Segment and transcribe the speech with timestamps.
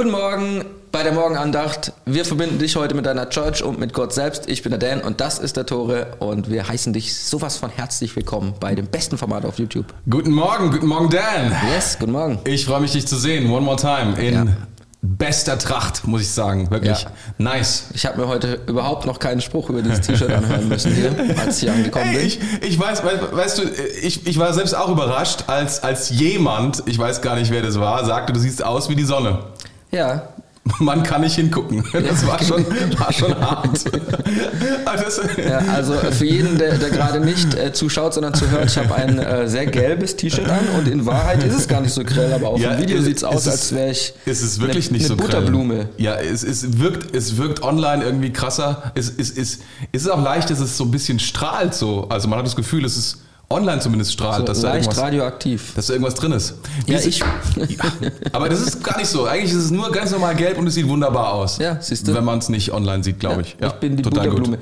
[0.00, 1.92] Guten Morgen bei der Morgenandacht.
[2.06, 4.48] Wir verbinden dich heute mit deiner Church und mit Gott selbst.
[4.48, 7.68] Ich bin der Dan und das ist der Tore und wir heißen dich sowas von
[7.68, 9.92] herzlich willkommen bei dem besten Format auf YouTube.
[10.08, 11.54] Guten Morgen, guten Morgen Dan.
[11.74, 12.38] Yes, guten Morgen.
[12.44, 13.50] Ich freue mich, dich zu sehen.
[13.50, 14.46] One more time in Ja.
[15.02, 16.70] bester Tracht, muss ich sagen.
[16.70, 17.10] Wirklich Ja.
[17.36, 17.88] nice.
[17.92, 21.56] Ich habe mir heute überhaupt noch keinen Spruch über dieses T-Shirt anhören müssen hier, als
[21.58, 22.26] ich hier angekommen Ey, bin.
[22.26, 23.62] ich, ich weiß, we- weißt du,
[24.00, 27.78] ich, ich war selbst auch überrascht, als, als jemand, ich weiß gar nicht, wer das
[27.78, 29.40] war, sagte, du siehst aus wie die Sonne.
[29.90, 30.28] Ja,
[30.78, 31.82] Man kann nicht hingucken.
[31.92, 32.64] Das war schon,
[32.98, 33.68] war schon hart.
[34.84, 38.94] Also Ja, also für jeden, der, der gerade nicht äh, zuschaut, sondern zuhört, ich habe
[38.94, 42.32] ein äh, sehr gelbes T-Shirt an und in Wahrheit ist es gar nicht so grell,
[42.32, 44.60] aber auf Ja, dem Video es- sieht es aus, es als wäre ich Es ist
[44.60, 45.74] wirklich eine, nicht eine so Butterblume.
[45.76, 45.88] Grell.
[45.98, 48.92] Ja, es, es, wirkt, es wirkt online irgendwie krasser.
[48.94, 49.58] Es, es, es,
[49.92, 52.06] es ist auch leicht, dass es so ein bisschen strahlt so.
[52.10, 53.18] Also man hat das Gefühl, es ist
[53.52, 55.74] online zumindest strahlt, dass, So da irgendwas, radioaktiv.
[55.74, 56.54] dass da irgendwas drin ist.
[56.86, 57.18] Wie Ja, ist- ich.
[57.18, 57.26] Ja,
[58.32, 59.26] aber das ist gar nicht so.
[59.26, 61.58] Eigentlich ist es nur ganz normal gelb und es sieht wunderbar aus.
[61.58, 62.14] Ja, siehst du.
[62.14, 63.56] Wenn man es nicht online sieht, glaube ich.
[63.60, 64.28] ich bin die total.
[64.28, 64.58] Butterblume.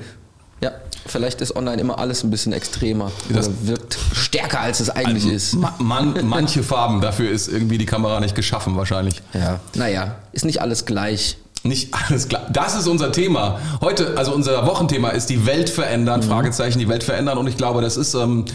[0.61, 0.71] Ja,
[1.05, 5.53] vielleicht ist online immer alles ein bisschen extremer Das- wirkt stärker, als es eigentlich ist.
[5.55, 9.21] Ma man, manche Farben, dafür ist irgendwie die Kamera nicht geschaffen wahrscheinlich.
[9.33, 11.37] Ja, naja, ist nicht alles gleich.
[11.63, 12.47] Nicht alles klar.
[12.51, 13.59] Das ist unser Thema.
[13.81, 17.37] Heute, also unser Wochenthema ist die Welt verändern, Fragezeichen, die Welt verändern.
[17.37, 18.45] Und ich glaube, das ist ähm,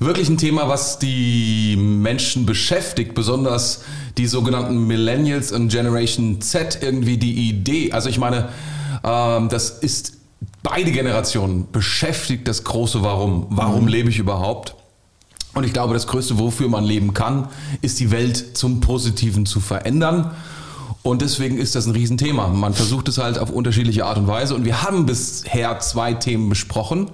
[0.00, 3.82] wirklich ein Thema, was die Menschen beschäftigt, besonders
[4.16, 7.92] die sogenannten Millennials und Generation Z irgendwie die Idee.
[7.92, 8.48] Also ich meine,
[9.04, 10.14] ähm, das ist
[10.62, 13.46] beide Generationen beschäftigt das große Warum.
[13.50, 14.74] Warum lebe ich überhaupt?
[15.54, 17.48] Und ich glaube, das Größte, wofür man leben kann,
[17.80, 20.32] ist die Welt zum Positiven zu verändern.
[21.08, 22.48] Und deswegen ist das ein Riesenthema.
[22.48, 24.54] Man versucht es halt auf unterschiedliche Art und Weise.
[24.54, 27.10] Und wir haben bisher zwei Themen besprochen.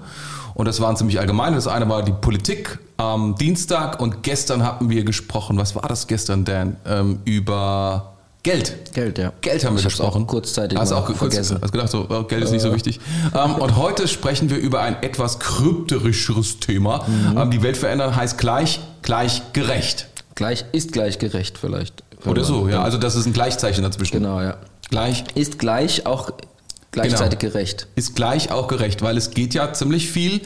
[0.54, 1.54] Und das waren ziemlich allgemeine.
[1.54, 5.58] Das eine war die Politik am Dienstag und gestern hatten wir gesprochen.
[5.58, 6.76] Was war das gestern, Dan?
[6.84, 8.92] Ähm, über Geld.
[8.94, 9.32] Geld, ja.
[9.40, 10.24] Geld haben wir gesprochen.
[10.24, 11.58] auch kurzzeitig Hast du auch kurz, vergessen.
[11.62, 12.98] Hast gedacht, so, oh, Geld ist nicht so wichtig.
[13.32, 17.04] Ähm, und heute sprechen wir über ein etwas krypterischeres Thema.
[17.06, 17.38] Mhm.
[17.38, 20.08] Ähm, die Welt verändern heißt gleich, gleich gerecht.
[20.34, 22.03] Gleich ist gleich gerecht vielleicht.
[22.26, 22.82] Oder so, ja.
[22.82, 24.18] Also das ist ein Gleichzeichen dazwischen.
[24.18, 24.56] Genau, ja.
[24.90, 26.30] Gleich Ist gleich auch
[26.92, 27.52] gleichzeitig Genau.
[27.52, 27.86] gerecht.
[27.96, 30.40] ist gleich auch gerecht, weil es geht ja ziemlich viel,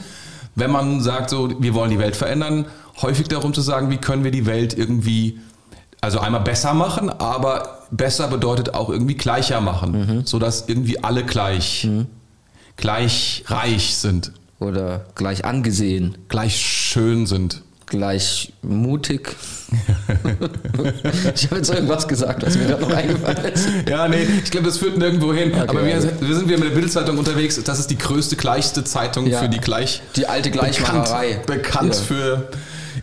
[0.55, 2.65] wenn man sagt, so, wir wollen die Welt verändern,
[3.01, 5.39] häufig darum zu sagen, wie können wir die Welt irgendwie,
[6.01, 11.87] also einmal besser machen, aber besser bedeutet auch irgendwie gleicher machen, sodass irgendwie alle gleich,
[12.77, 16.17] gleich reich sind, Oder gleich angesehen.
[16.27, 17.61] gleich schön sind.
[17.89, 19.35] Gleich mutig.
[21.35, 23.67] ich habe jetzt irgendwas gesagt, was mir gerade noch eingefallen ist.
[23.87, 25.53] Ja, nee, ich glaube, das führt nirgendwo hin.
[25.55, 26.09] aber wir, also.
[26.19, 27.61] wir sind wieder mit der Bildzeitung unterwegs.
[27.63, 29.39] Das ist die größte, gleichste Zeitung Ja.
[29.39, 31.41] für die gleich Die alte Gleichmacherei.
[31.45, 32.01] bekannt, bekannt Ja.
[32.01, 32.47] für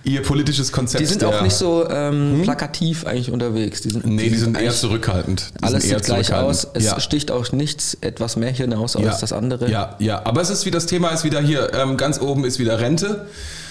[0.05, 1.01] ihr politisches Konzept.
[1.01, 3.81] Die sind auch nicht so ähm, plakativ eigentlich unterwegs.
[3.83, 5.51] Die sind, Nee, die sind eher eigentlich- zurückhaltend.
[5.59, 6.67] Die Alles sind eher sieht gleich aus.
[6.75, 7.01] Es ja.
[7.01, 9.17] sticht auch nichts etwas mehr hinaus als ja.
[9.21, 9.71] das andere.
[9.71, 10.23] Ja, ja.
[10.25, 11.73] Aber es ist wie das Thema ist wieder hier.
[11.75, 13.27] Ähm, ganz oben ist wieder Rente.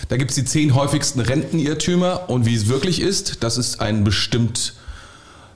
[0.10, 2.30] Da gibt es die zehn häufigsten Rentenirrtümer.
[2.30, 4.74] Und wie es wirklich ist, das ist ein bestimmt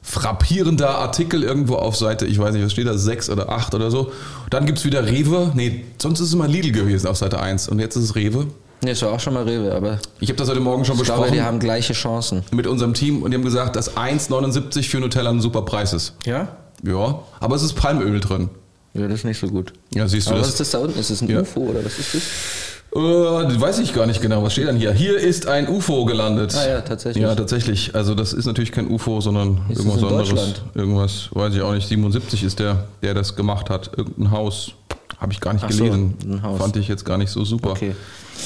[0.02, 3.92] frappierender Artikel irgendwo auf Seite, ich weiß nicht, was steht da, sechs oder acht oder
[3.92, 4.12] so.
[4.50, 5.52] Dann gibt es wieder Rewe.
[5.54, 7.68] Nee, sonst ist es immer Lidl gewesen auf Seite 1.
[7.70, 8.48] Und jetzt ist es Rewe.
[8.82, 11.02] Nee, das war auch schon mal Rewe, aber Ich habe das heute Morgen schon ich
[11.02, 12.44] besprochen glaube, die haben gleiche Chancen.
[12.52, 16.14] mit unserem Team und die haben gesagt, dass 1,79 für Nutella ein super Preis ist.
[16.26, 16.48] Ja?
[16.84, 18.50] Ja, aber es ist Palmöl drin.
[18.94, 19.74] Ja, das ist nicht so gut.
[19.94, 20.48] Ja, siehst du Aber das?
[20.48, 20.98] was ist das da unten?
[20.98, 21.42] Ist das ein Ja.
[21.42, 22.22] UFO oder was ist das?
[22.96, 24.44] Äh, weiß ich gar nicht genau.
[24.44, 24.92] Was steht denn hier?
[24.92, 26.56] Hier ist ein UFO gelandet.
[26.56, 27.22] Ah ja, tatsächlich.
[27.22, 27.94] Ja, tatsächlich.
[27.94, 30.54] Also das ist natürlich kein UFO, sondern Ist irgendwas anderes.
[30.74, 31.88] Irgendwas, weiß ich auch nicht.
[31.88, 33.92] 77 ist der, der das gemacht hat.
[33.96, 34.72] Irgendein Haus.
[35.20, 36.18] Habe ich gar nicht Ach so, gelesen.
[36.24, 36.60] ein Haus.
[36.60, 37.72] Fand ich jetzt gar nicht so super.
[37.72, 37.96] Okay.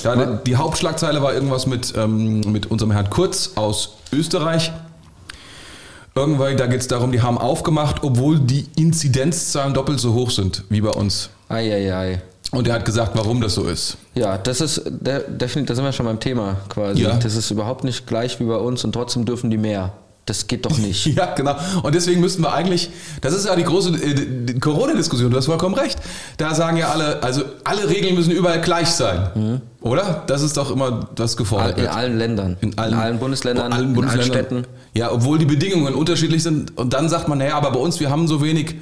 [0.03, 4.71] Ja, die, die Hauptschlagzeile war irgendwas mit, ähm, mit unserem Herrn Kurz aus Österreich.
[6.15, 10.63] Irgendwann, da geht es darum, die haben aufgemacht, obwohl die Inzidenzzahlen doppelt so hoch sind
[10.69, 11.29] wie bei uns.
[11.49, 12.21] Eieiei.
[12.53, 13.97] Und er hat gesagt, warum das so ist.
[14.15, 17.01] Ja, das ist der, definitiv, da sind wir schon beim Thema quasi.
[17.01, 17.15] Ja.
[17.15, 19.93] Das ist überhaupt nicht gleich wie bei uns und trotzdem dürfen die mehr.
[20.25, 21.05] Das geht doch nicht.
[21.07, 21.55] Ja, genau.
[21.81, 22.89] Und deswegen müssten wir eigentlich,
[23.21, 25.99] das ist ja die große äh, Corona-Diskussion, du hast vollkommen recht.
[26.37, 29.61] Da sagen ja alle, also alle Regeln müssen überall gleich sein.
[29.81, 30.23] Oder?
[30.27, 32.55] Das ist doch immer das gefordert in allen Ländern.
[32.61, 34.31] In allen, Bundesländern, in allen in Bundesländern.
[34.31, 34.67] allen Städten.
[34.93, 36.77] Ja, obwohl die Bedingungen unterschiedlich sind.
[36.77, 38.75] Und dann sagt man, naja, aber bei uns, wir haben so wenig,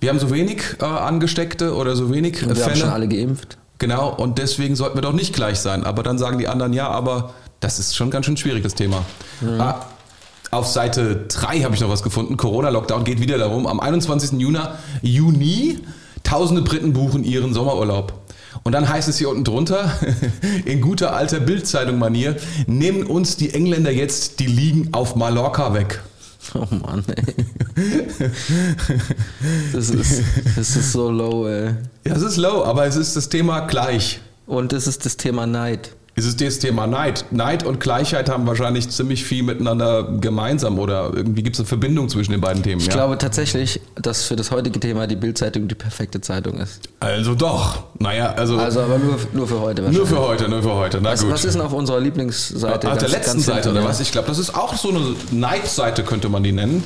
[0.00, 2.84] wir haben so wenig äh, Angesteckte oder so wenig Und wir haben Fälle.
[2.84, 3.58] schon alle geimpft.
[3.78, 5.84] Genau, und deswegen sollten wir doch nicht gleich sein.
[5.84, 9.04] Aber dann sagen die anderen, ja, aber das ist schon ganz schön schwierig, das Thema.
[9.58, 9.86] Ah,
[10.50, 12.36] auf Seite 3 habe ich noch was gefunden.
[12.36, 13.66] Corona-Lockdown geht wieder darum.
[13.66, 14.32] Am 21.
[14.32, 14.58] Juni,
[15.00, 15.78] Juni
[16.24, 18.12] tausende Briten buchen ihren Sommerurlaub.
[18.64, 19.92] Und dann heißt es hier unten drunter,
[20.64, 22.36] in guter alter Bildzeitung-Manier,
[22.66, 26.02] nehmen uns die Engländer jetzt die Liegen auf Mallorca weg.
[26.54, 27.34] Oh Mann, ey.
[29.72, 30.22] Das ist,
[30.56, 31.74] das ist so low, ey.
[32.06, 34.20] Ja, es ist low, aber es ist das Thema gleich.
[34.46, 35.94] Und das ist das Thema Neid.
[36.16, 37.24] Es ist das Thema Neid.
[37.30, 42.08] Neid und Gleichheit haben wahrscheinlich ziemlich viel miteinander gemeinsam oder irgendwie gibt es eine Verbindung
[42.08, 42.80] zwischen den beiden Themen.
[42.80, 42.92] Ich ja?
[42.92, 46.80] glaube tatsächlich, dass für das heutige Thema die Bildzeitung die perfekte Zeitung ist.
[46.98, 47.84] Also doch.
[47.98, 50.10] Naja, also, Also aber nur, nur für heute wahrscheinlich.
[50.10, 50.98] nur für heute, nur für heute.
[51.00, 51.32] Na was, gut.
[51.32, 52.90] was ist denn auf unserer Lieblingsseite?
[52.90, 54.00] Auf der letzten Seite oder was?
[54.00, 56.82] Ich glaube, das ist auch so eine Neidseite, könnte man die nennen.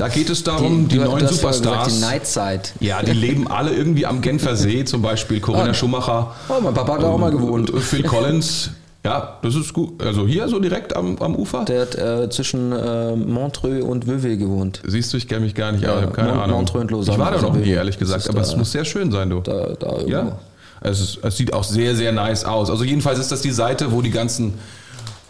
[0.00, 1.86] Da geht es darum, die, du, neuen du Superstars.
[1.88, 2.72] Gesagt, die Neidzeit.
[2.80, 5.74] ja, die leben alle irgendwie am Genfer See, zum Beispiel Corinna Ah.
[5.74, 6.34] Schumacher.
[6.48, 7.70] Oh, mein Papa hat da auch mal gewohnt.
[7.80, 8.70] Phil Collins.
[9.04, 10.02] Ja, das ist gut.
[10.02, 11.64] Also hier so direkt am, am Ufer.
[11.64, 14.82] Der hat äh, zwischen äh, Montreux und Vevey gewohnt.
[14.86, 16.56] Siehst du, ich kenne mich gar nicht, Ja, aber ich habe keine Mont- Ahnung.
[16.58, 18.84] Montreux und Lausanne, ich war da noch nie, ehrlich gesagt, aber es da- muss sehr
[18.84, 19.40] schön sein, du.
[19.40, 20.08] Da, da irgendwo.
[20.10, 20.38] Ja.
[20.82, 22.70] Es, ist, es sieht auch sehr, sehr nice aus.
[22.70, 24.54] Also jedenfalls ist das die Seite, wo die ganzen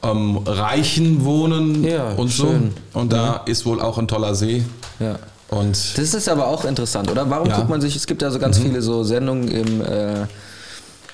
[0.03, 2.73] ähm, Reichen wohnen Ja, und schön.
[2.93, 2.99] so.
[3.01, 4.65] Und da ist wohl auch ein toller See.
[4.99, 5.17] ja.
[5.49, 7.29] Und Das ist aber auch interessant, oder?
[7.29, 7.49] Warum.
[7.49, 7.53] Mhm.
[7.55, 10.27] guckt man sich, es gibt ja so ganz viele so Sendungen im, äh,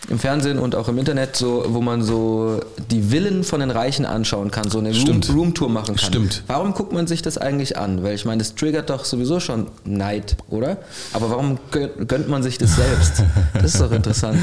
[0.09, 2.61] im Fernsehen und auch im Internet, so, wo man so
[2.91, 5.21] die Villen von den Reichen anschauen kann, so eine Room.
[5.29, 5.99] Roomtour machen kann.
[5.99, 6.43] Stimmt.
[6.47, 8.03] Warum guckt man sich das eigentlich an?
[8.03, 10.79] Weil ich meine, das triggert doch sowieso schon Neid, oder?
[11.13, 13.23] Aber warum gönnt, man sich das selbst?
[13.55, 14.39] Das ist doch interessant.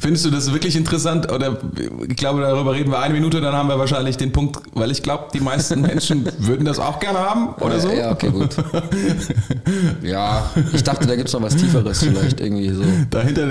[0.00, 1.30] findest du das wirklich interessant?
[1.30, 1.58] Oder
[2.06, 5.02] ich glaube, darüber reden wir eine Minute, dann haben wir wahrscheinlich den Punkt, weil ich
[5.02, 7.90] glaube, die meisten Menschen würden das auch gerne haben oder so.
[7.90, 8.56] Ja, okay, gut.
[10.02, 12.82] Ja, ich dachte, da gibt es noch was Tieferes vielleicht irgendwie so.
[13.10, 13.48] Dahinter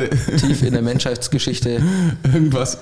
[0.57, 1.81] Tief in der Menschheitsgeschichte.
[2.33, 2.77] irgendwas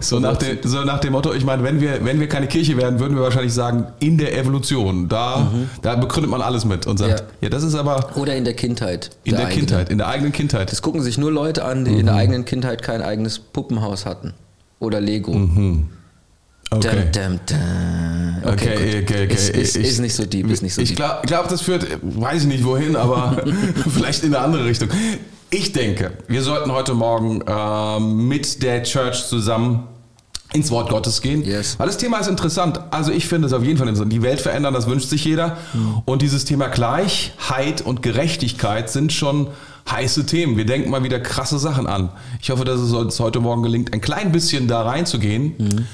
[0.00, 2.76] so nach, dem, so nach dem Motto, ich meine, wenn wir, wenn wir keine Kirche
[2.76, 5.50] wären, würden wir wahrscheinlich sagen, in der Evolution, da,
[5.82, 7.48] da begründet man alles mit und sagt, ja, Ja.
[7.48, 9.10] das ist aber Oder in der Kindheit.
[9.24, 9.66] in der, eigenen.
[9.66, 10.70] Kindheit, in der eigenen Kindheit.
[10.70, 14.34] Das gucken sich nur Leute an, die in der eigenen Kindheit kein eigenes Puppenhaus hatten.
[14.78, 15.32] Oder Lego.
[15.32, 16.88] Okay.
[16.90, 18.52] Dum, dum, dum.
[18.52, 19.26] Okay, okay, okay.
[19.32, 21.86] Ist, ist, Ich- ist nicht so deep, ist nicht so ich glaube, glaub, das führt,
[22.02, 23.36] weiß ich nicht wohin, aber
[23.94, 24.88] vielleicht in eine andere Richtung.
[25.50, 29.86] Ich denke, wir sollten heute Morgen ähm, mit der Church zusammen
[30.52, 31.44] ins Wort Gottes gehen.
[31.44, 31.78] Yes.
[31.78, 32.80] Weil das Thema ist interessant.
[32.90, 34.12] Also ich finde es auf jeden Fall interessant.
[34.12, 35.56] Die Welt verändern, das wünscht sich jeder.
[36.04, 39.48] Und dieses Thema Gleichheit und Gerechtigkeit sind schon
[39.90, 40.56] heiße Themen.
[40.56, 42.10] Wir denken mal wieder krasse Sachen an.
[42.40, 45.86] Ich hoffe, dass es uns heute Morgen gelingt, ein klein bisschen da reinzugehen.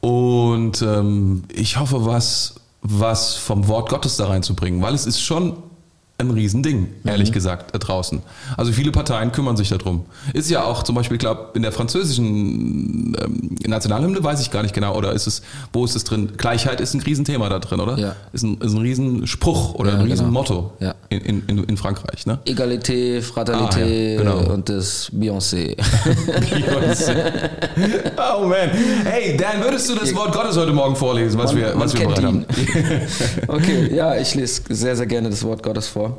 [0.00, 5.56] Und ähm, ich hoffe, was, was vom Wort Gottes da reinzubringen, weil es ist schon
[6.22, 8.20] ein Riesending, ehrlich gesagt, da draußen.
[8.56, 10.04] Also viele Parteien kümmern sich darum.
[10.32, 14.62] Ist ja auch zum Beispiel, ich glaube, in der französischen ähm, Nationalhymne weiß ich gar
[14.62, 15.42] nicht genau, oder ist es,
[15.72, 16.32] wo ist es drin?
[16.36, 17.98] Gleichheit ist ein Riesenthema da drin, oder?
[17.98, 18.16] Ja.
[18.32, 20.12] Ist ein, ist ein Riesenspruch oder Ja, ein genau.
[20.12, 20.94] Riesenmotto Ja.
[21.08, 22.38] in, in, in, Frankreich, ne?
[22.44, 24.52] Egalité, Fraternité Ah, genau.
[24.52, 25.76] und das Beyoncé.
[25.76, 27.14] Beyoncé.
[28.18, 28.70] oh man.
[29.04, 32.06] Hey, Dan, würdest du das Wort Gottes heute Morgen vorlesen, was Man- wir, was wir
[32.06, 32.44] bereit haben?
[33.48, 36.11] okay, ja, ich lese sehr, sehr gerne das Wort Gottes vor.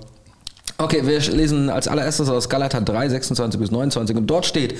[0.78, 4.76] Okay, wir lesen als allererstes aus Galater 3, 26 bis 29 und dort steht,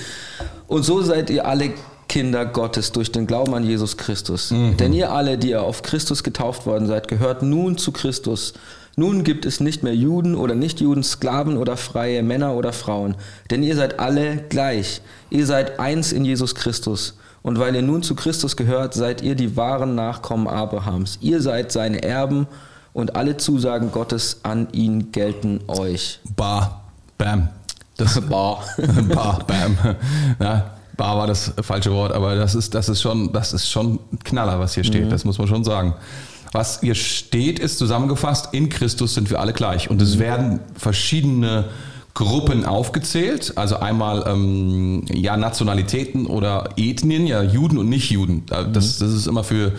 [0.66, 1.72] und so seid ihr alle
[2.08, 4.52] Kinder Gottes durch den Glauben an Jesus Christus.
[4.78, 8.54] Denn ihr alle, die ihr auf Christus getauft worden seid, gehört nun zu Christus.
[8.96, 13.16] Nun gibt es nicht mehr Juden oder Nichtjuden, Sklaven oder Freie, Männer oder Frauen,
[13.50, 15.00] denn ihr seid alle gleich.
[15.30, 17.14] Ihr seid eins in Jesus Christus.
[17.42, 21.18] Und weil ihr nun zu Christus gehört, seid ihr die wahren Nachkommen Abrahams.
[21.20, 22.46] Ihr seid seine Erben
[22.94, 26.20] und alle Zusagen Gottes an ihn gelten euch.
[26.34, 26.84] Bar,
[27.18, 27.48] bam.
[27.98, 28.64] Das, Bar.
[29.12, 29.76] Bar, bam.
[30.40, 33.98] Ja, Bar war das falsche Wort, aber das ist, das ist schon, das ist schon
[34.12, 35.12] ein Knaller, was hier steht.
[35.12, 35.94] Das muss man schon sagen.
[36.52, 39.90] Was hier steht, ist zusammengefasst, in Christus sind wir alle gleich.
[39.90, 41.64] Und es werden verschiedene
[42.14, 48.46] Gruppen aufgezählt, also einmal ähm, ja Nationalitäten oder Ethnien, ja Juden und Nicht-Juden.
[48.46, 49.72] Das, das ist immer für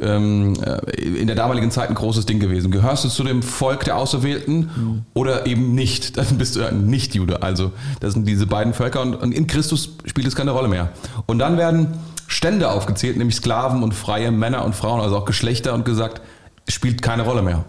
[0.00, 2.70] ähm, äh, in der damaligen Zeit ein großes Ding gewesen.
[2.70, 6.16] Gehörst du zu dem Volk der Auserwählten oder eben nicht?
[6.16, 7.42] Dann bist du ein Nicht-Jude.
[7.42, 10.90] Also das sind diese beiden Völker und, und in Christus spielt es keine Rolle mehr.
[11.26, 11.94] Und dann werden
[12.26, 16.20] Stände aufgezählt, nämlich Sklaven und freie Männer und Frauen, also auch Geschlechter und gesagt,
[16.66, 17.64] es spielt keine Rolle mehr.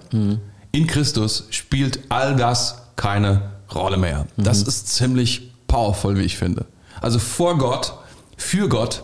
[0.71, 4.27] In Christus spielt all das keine Rolle mehr.
[4.37, 6.65] Das ist ziemlich powerful, wie ich finde.
[7.01, 7.93] Also vor Gott,
[8.35, 9.03] für Gott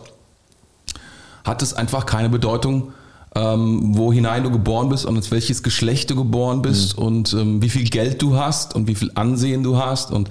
[1.44, 2.92] hat es einfach keine Bedeutung,
[3.36, 7.60] ähm, wo hinein du geboren bist und aus welches Geschlecht du geboren bist und ähm,
[7.60, 10.30] wie viel Geld du hast und wie viel Ansehen du hast und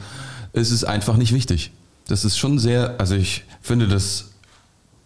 [0.53, 1.71] es ist einfach nicht wichtig.
[2.07, 4.31] Das ist schon sehr, also ich finde das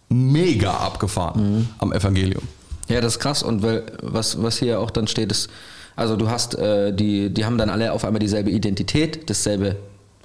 [0.08, 2.42] mega abgefahren am Evangelium.
[2.88, 3.42] Ja, das ist krass.
[3.42, 5.50] Und weil, was, was hier auch dann steht, ist,
[5.94, 9.76] also du hast, äh, die, die haben dann alle auf einmal dieselbe Identität, dasselbe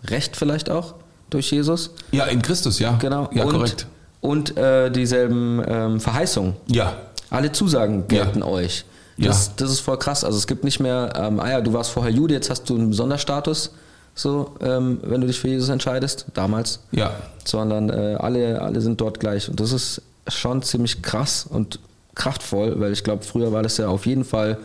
[0.05, 0.95] Recht vielleicht auch
[1.29, 1.91] durch Jesus.
[2.11, 2.93] Ja, in Christus, ja.
[2.93, 3.29] Genau.
[3.33, 3.87] Ja, und, korrekt.
[4.21, 6.55] Und äh, dieselben ähm, Verheißungen.
[6.67, 6.95] Ja.
[7.29, 8.85] Alle Zusagen gelten euch.
[9.17, 9.53] Das, ja.
[9.57, 10.23] das ist voll krass.
[10.23, 12.75] Also es gibt nicht mehr, ähm, ah ja, du warst vorher Jude, jetzt hast du
[12.75, 13.71] einen Sonderstatus,
[14.13, 16.79] so, ähm, wenn du dich für Jesus entscheidest, damals.
[16.91, 17.11] Ja.
[17.43, 19.49] Sondern äh, alle, alle sind dort gleich.
[19.49, 21.79] Und das ist schon ziemlich krass und
[22.13, 24.57] kraftvoll, weil ich glaube, früher war das ja auf jeden Fall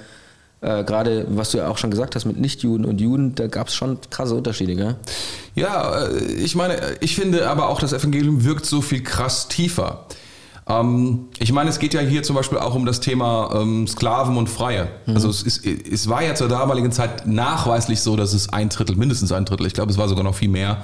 [0.62, 3.69] äh, gerade was du ja auch schon gesagt hast mit Nichtjuden und Juden, da gab
[3.69, 4.97] es schon krasse Unterschiede, gell?
[5.55, 10.07] Ja, äh, ich meine, ich finde aber auch, das Evangelium wirkt so viel krass tiefer.
[10.70, 14.36] Ähm, ich meine, es geht ja hier zum Beispiel auch um das Thema ähm, Sklaven
[14.36, 14.88] und Freie.
[15.06, 15.14] Mhm.
[15.14, 18.96] Also es, ist, es war ja zur damaligen Zeit nachweislich so, dass es ein Drittel,
[18.96, 20.78] mindestens ein Drittel, ich glaube, es war sogar noch viel mehr,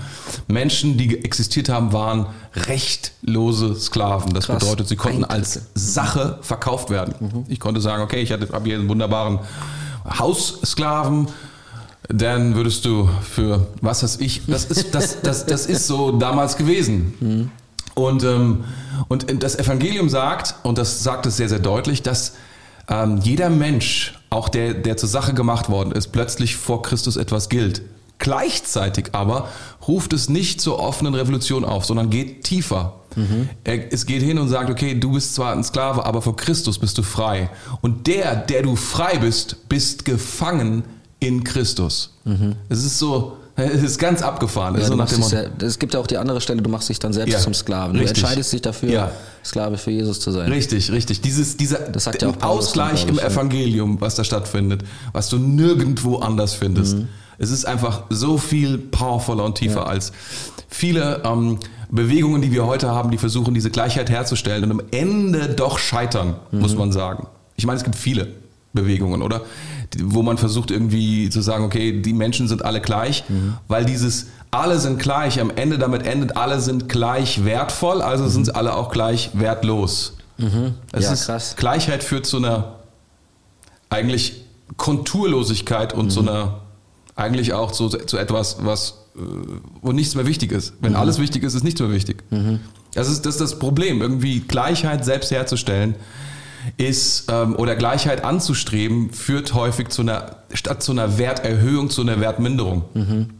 [0.48, 4.34] Menschen, die existiert haben, waren rechtlose Sklaven.
[4.34, 4.58] Das Krass.
[4.58, 7.14] bedeutet, sie konnten als Sache verkauft werden.
[7.20, 7.44] Mhm.
[7.48, 9.38] Ich konnte sagen, okay, ich habe hier einen wunderbaren
[10.18, 11.28] Haussklaven,
[12.08, 16.56] dann würdest du für was weiß ich, das ist, das, das, das ist so damals
[16.56, 17.14] gewesen.
[17.20, 17.50] Mhm.
[17.96, 18.64] Und, ähm,
[19.08, 22.34] und das Evangelium sagt, und das sagt es sehr, sehr deutlich, dass
[22.88, 27.48] ähm, jeder Mensch, auch der, der zur Sache gemacht worden ist, plötzlich vor Christus etwas
[27.48, 27.80] gilt.
[28.18, 29.48] Gleichzeitig aber
[29.88, 33.00] ruft es nicht zur offenen Revolution auf, sondern geht tiefer.
[33.14, 33.48] Mhm.
[33.64, 36.98] Es geht hin und sagt, okay, du bist zwar ein Sklave, aber vor Christus bist
[36.98, 37.48] du frei.
[37.80, 40.84] Und der, der du frei bist, bist gefangen
[41.18, 42.14] in Christus.
[42.24, 42.56] Mhm.
[42.68, 44.78] Es ist so, es ist ganz abgefahren.
[44.78, 47.38] Ja, so es gibt ja auch die andere Stelle, du machst dich dann selbst ja,
[47.38, 47.94] zum Sklaven.
[47.94, 48.22] Du richtig.
[48.22, 49.10] entscheidest dich dafür, ja.
[49.44, 50.50] Sklave für Jesus zu sein.
[50.52, 51.22] Richtig, richtig.
[51.22, 54.82] Dieses, dieser ja Ausgleich dann, im Evangelium, was da stattfindet,
[55.12, 56.98] was du nirgendwo anders findest.
[56.98, 57.08] Mhm.
[57.38, 60.12] Es ist einfach so viel powervoller und tiefer als
[60.68, 61.58] viele ähm,
[61.90, 66.36] Bewegungen, die wir heute haben, die versuchen, diese Gleichheit herzustellen und am Ende doch scheitern,
[66.50, 66.60] mhm.
[66.60, 67.26] muss man sagen.
[67.56, 68.28] Ich meine, es gibt viele
[68.76, 69.42] Bewegungen, oder?
[70.02, 73.54] wo man versucht irgendwie zu sagen, okay, die Menschen sind alle gleich, mhm.
[73.68, 78.28] weil dieses alle sind gleich am Ende damit endet, alle sind gleich wertvoll, also mhm.
[78.28, 80.16] sind alle auch gleich wertlos.
[80.38, 80.74] Mhm.
[80.92, 81.56] Es ja, ist, krass.
[81.56, 82.76] Gleichheit führt zu einer
[83.90, 84.44] eigentlich
[84.76, 86.28] Konturlosigkeit und zu mhm.
[86.28, 86.60] einer
[87.16, 89.20] eigentlich auch zu, zu etwas, was äh,
[89.82, 90.74] wo nichts mehr wichtig ist.
[90.80, 90.98] Wenn mhm.
[90.98, 92.22] alles wichtig ist, ist nichts mehr wichtig.
[92.30, 92.60] Mhm.
[92.94, 95.96] Das, ist, das ist das Problem, irgendwie Gleichheit selbst herzustellen
[96.76, 102.20] ist ähm, oder Gleichheit anzustreben, führt häufig zu einer, statt zu einer Werterhöhung, zu einer
[102.20, 102.84] Wertminderung.
[102.94, 103.30] Mhm.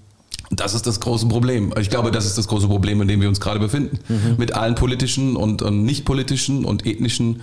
[0.50, 1.75] Das ist das große Problem.
[1.78, 3.99] Ich glaube, das ist das große Problem, in dem wir uns gerade befinden.
[4.09, 4.37] Mhm.
[4.38, 7.42] Mit allen politischen und, und nicht politischen und ethnischen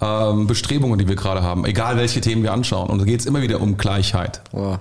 [0.00, 1.64] ähm, Bestrebungen, die wir gerade haben.
[1.64, 2.90] Egal welche Themen wir anschauen.
[2.90, 4.42] Und da geht es immer wieder um Gleichheit.
[4.52, 4.80] Wow.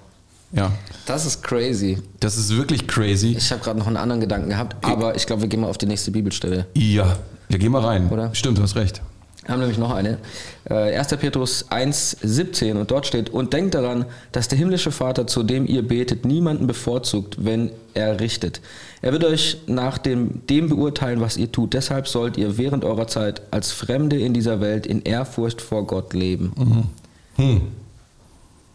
[0.51, 0.71] Ja.
[1.05, 1.97] Das ist crazy.
[2.19, 3.35] Das ist wirklich crazy.
[3.37, 5.77] Ich habe gerade noch einen anderen Gedanken gehabt, aber ich glaube, wir gehen mal auf
[5.77, 6.67] die nächste Bibelstelle.
[6.75, 7.17] Ja,
[7.47, 8.09] wir gehen mal rein.
[8.09, 8.35] Oder?
[8.35, 9.01] Stimmt, du hast recht.
[9.43, 10.19] Wir haben nämlich noch eine.
[10.65, 11.11] 1.
[11.11, 15.41] Äh, Petrus 1, 17 und dort steht, und denkt daran, dass der himmlische Vater, zu
[15.41, 18.61] dem ihr betet, niemanden bevorzugt, wenn er richtet.
[19.01, 21.73] Er wird euch nach dem, dem beurteilen, was ihr tut.
[21.73, 26.13] Deshalb sollt ihr während eurer Zeit als Fremde in dieser Welt in Ehrfurcht vor Gott
[26.13, 26.53] leben.
[26.55, 27.43] Mhm.
[27.43, 27.61] Hm.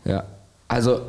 [0.04, 0.24] Ja,
[0.66, 1.00] also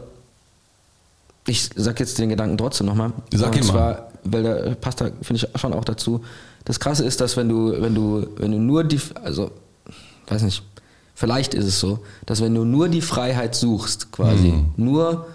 [1.48, 3.12] ich sag jetzt den Gedanken trotzdem nochmal.
[3.34, 4.08] Sag ihn mal.
[4.24, 6.24] weil der passt da, finde ich, schon auch dazu.
[6.68, 9.52] Das Krasse ist, dass wenn du, wenn du, wenn du nur die, also,
[10.28, 10.64] weiß nicht,
[11.16, 14.74] vielleicht ist es so, dass wenn du nur die Freiheit suchst, quasi, mhm.
[14.76, 15.28] nur,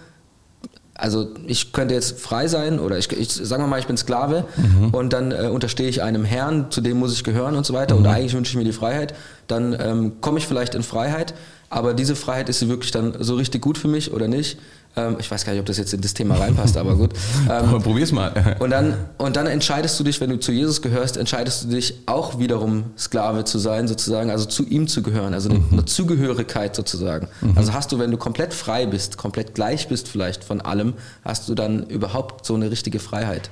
[0.93, 4.45] also ich könnte jetzt frei sein oder ich, ich sagen wir mal, ich bin Sklave
[4.59, 4.91] mhm.
[4.91, 7.95] und dann äh, unterstehe ich einem Herrn, zu dem muss ich gehören und so weiter
[7.95, 8.03] mhm.
[8.03, 9.15] und eigentlich wünsche ich mir die Freiheit,
[9.47, 11.33] dann ähm, komme ich vielleicht in Freiheit,
[11.71, 14.59] aber diese Freiheit ist sie wirklich dann so richtig gut für mich oder nicht?
[14.95, 17.13] Ähm, ich weiß gar nicht, ob das jetzt in das Thema reinpasst, aber gut.
[17.51, 18.57] Ähm, Probier's mal.
[18.61, 21.95] und, dann, und dann entscheidest du dich, wenn du zu Jesus gehörst, entscheidest du dich
[22.07, 25.65] auch wiederum Sklave zu sein, sozusagen, also zu ihm zu gehören, also mhm.
[25.73, 27.29] eine Zugehörigkeit sozusagen.
[27.41, 27.53] Mhm.
[27.57, 30.95] Also hast du, wenn du komplett frei bist, komplett gleich bist vielleicht von allem,
[31.25, 33.51] hast du dann überhaupt so eine richtige Freiheit.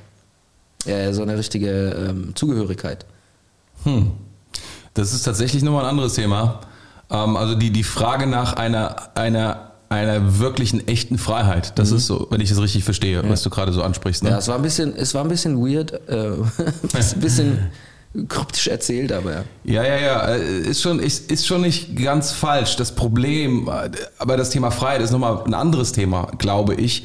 [0.87, 3.05] Äh, so eine richtige ähm, Zugehörigkeit.
[3.85, 4.13] Hm.
[4.95, 6.61] Das ist tatsächlich nochmal ein anderes Thema.
[7.11, 11.79] Ähm, also die, die Frage nach einer, einer einer wirklichen echten Freiheit.
[11.79, 11.97] Das mhm.
[11.97, 13.29] ist so, wenn ich es richtig verstehe, ja.
[13.29, 14.23] was du gerade so ansprichst.
[14.23, 14.31] Ne?
[14.31, 16.31] Ja, es war ein bisschen, es war ein bisschen weird, äh,
[16.95, 17.71] ein bisschen
[18.29, 19.45] kryptisch erzählt, aber ja.
[19.65, 22.77] Ja, ja, ja, äh, ist schon, ist, ist schon nicht ganz falsch.
[22.77, 27.05] Das Problem, äh, aber das Thema Freiheit ist nochmal ein anderes Thema, glaube ich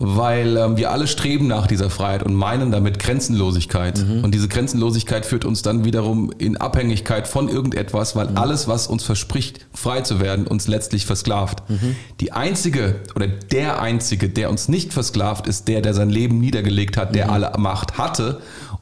[0.00, 3.98] weil ähm, wir alle streben nach dieser Freiheit und meinen damit Grenzenlosigkeit.
[3.98, 4.22] Mhm.
[4.22, 8.36] Und diese Grenzenlosigkeit führt uns dann wiederum in Abhängigkeit von irgendetwas, weil mhm.
[8.36, 11.68] alles, was uns verspricht, frei zu werden, uns letztlich versklavt.
[11.68, 11.96] Mhm.
[12.20, 16.96] Die einzige oder der einzige, der uns nicht versklavt, ist der, der sein Leben niedergelegt
[16.96, 17.32] hat, der mhm.
[17.32, 18.40] alle Macht hatte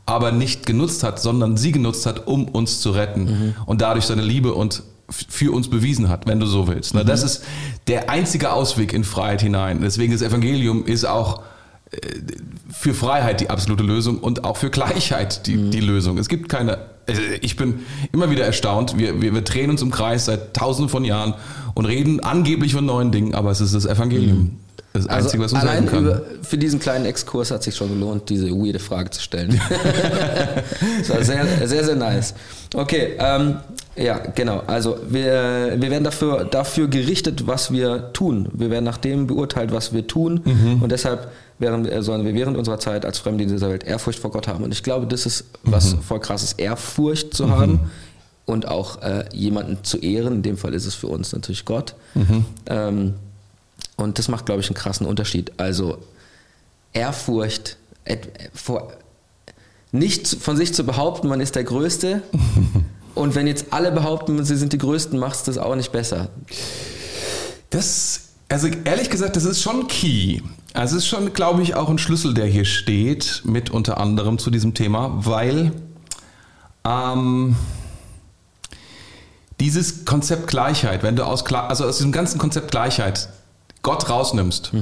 [0.09, 3.55] aber nicht genutzt hat, sondern sie genutzt hat, um uns zu retten mhm.
[3.67, 4.85] und dadurch seine Liebe und
[5.29, 6.95] für uns bewiesen hat, wenn du so willst.
[6.95, 7.07] Mhm.
[7.07, 7.45] Das ist
[7.87, 9.81] der einzige Ausweg in Freiheit hinein.
[9.81, 11.43] Deswegen das Evangelium ist auch
[11.91, 11.99] äh,
[12.71, 15.71] für Freiheit die absolute Lösung und auch für Gleichheit die, mhm.
[15.71, 16.19] die Lösung.
[16.19, 17.81] Es gibt keine Also ich bin
[18.13, 18.99] immer wieder erstaunt.
[18.99, 21.35] Wir, wir, wir drehen uns im Kreis seit tausenden von Jahren
[21.75, 24.59] und reden angeblich von neuen Dingen, aber es ist das Evangelium.
[24.93, 28.29] Das Also Einzige, was uns allein über, für diesen kleinen Exkurs hat sich schon gelohnt,
[28.31, 29.61] diese weirde Frage zu stellen.
[30.99, 32.35] das war sehr, sehr, sehr nice.
[32.75, 33.57] Okay, ähm,
[33.97, 34.63] ja, genau.
[34.67, 38.49] Also wir, wir werden dafür, dafür gerichtet, was wir tun.
[38.53, 40.41] Wir werden nach dem beurteilt, was wir tun.
[40.45, 40.83] Mhm.
[40.83, 44.19] Und deshalb während, äh, sollen wir während unserer Zeit als Fremde in dieser Welt Ehrfurcht
[44.19, 44.65] vor Gott haben.
[44.65, 46.01] Und ich glaube, das ist was Mhm.
[46.03, 47.81] voll krasses, Ehrfurcht zu haben
[48.45, 50.35] und auch äh, jemanden zu ehren.
[50.35, 51.95] In dem Fall ist es für uns natürlich Gott.
[52.15, 52.45] Mhm.
[52.67, 53.15] Ähm,
[53.97, 55.53] und das macht, glaube ich, einen krassen Unterschied.
[55.59, 55.99] Also
[56.93, 57.77] Ehrfurcht
[58.55, 58.93] vor,
[59.93, 62.23] nicht von sich zu behaupten, man ist der Größte.
[63.15, 66.29] und wenn jetzt alle behaupten, sie sind die Größten, macht es das auch nicht besser.
[67.71, 70.41] Das, also ehrlich gesagt, das ist schon key.
[70.75, 74.39] Also es ist schon, glaube ich, auch ein Schlüssel, der hier steht, mit unter anderem
[74.39, 75.73] zu diesem Thema, weil
[76.85, 77.57] ähm,
[79.59, 83.31] dieses Konzept Gleichheit, wenn du aus, also aus diesem ganzen Konzept Gleichheit
[83.87, 84.73] Gott rausnimmst,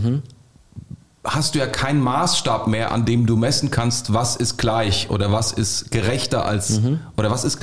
[1.24, 5.30] hast du ja keinen Maßstab mehr, an dem du messen kannst, was ist gleich oder
[5.30, 6.80] was ist gerechter als
[7.18, 7.58] oder was ist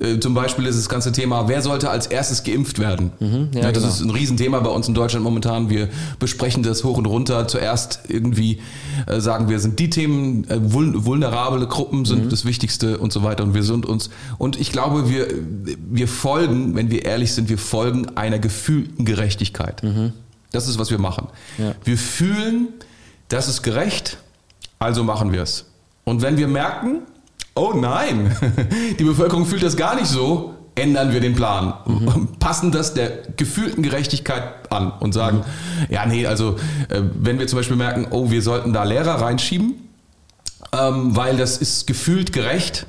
[0.00, 3.10] äh, zum Beispiel ist das ganze Thema, wer sollte als erstes geimpft werden?
[3.52, 3.88] ja, Ja, das genau.
[3.94, 5.70] ist ein Riesenthema bei uns in Deutschland momentan.
[5.70, 5.88] Wir
[6.20, 7.48] besprechen das hoch und runter.
[7.48, 8.60] Zuerst irgendwie
[9.06, 12.30] äh, sagen wir, sind die Themen, äh, vul vulnerable Gruppen sind Mhm.
[12.30, 13.42] das Wichtigste und so weiter.
[13.42, 15.26] Und wir sind uns, und ich glaube, wir,
[15.90, 19.82] wir folgen, wenn wir ehrlich sind, wir folgen einer gefühlten Gerechtigkeit.
[20.52, 21.28] Das ist, was wir machen.
[21.56, 21.64] Mhm.
[21.64, 21.74] Ja.
[21.84, 22.68] Wir fühlen,
[23.28, 24.18] das ist gerecht,
[24.78, 25.66] also machen wir es.
[26.04, 27.02] Und wenn wir merken,
[27.54, 28.34] oh nein,
[28.98, 31.74] die Bevölkerung fühlt das gar nicht so, ändern wir den Plan.
[32.38, 35.44] Passen das der gefühlten Gerechtigkeit an und sagen,
[35.88, 36.56] ja, nee, also
[36.88, 39.74] äh, wenn wir zum Beispiel merken, oh, wir sollten da Lehrer reinschieben,
[40.72, 42.86] ähm, weil das ist gefühlt gerecht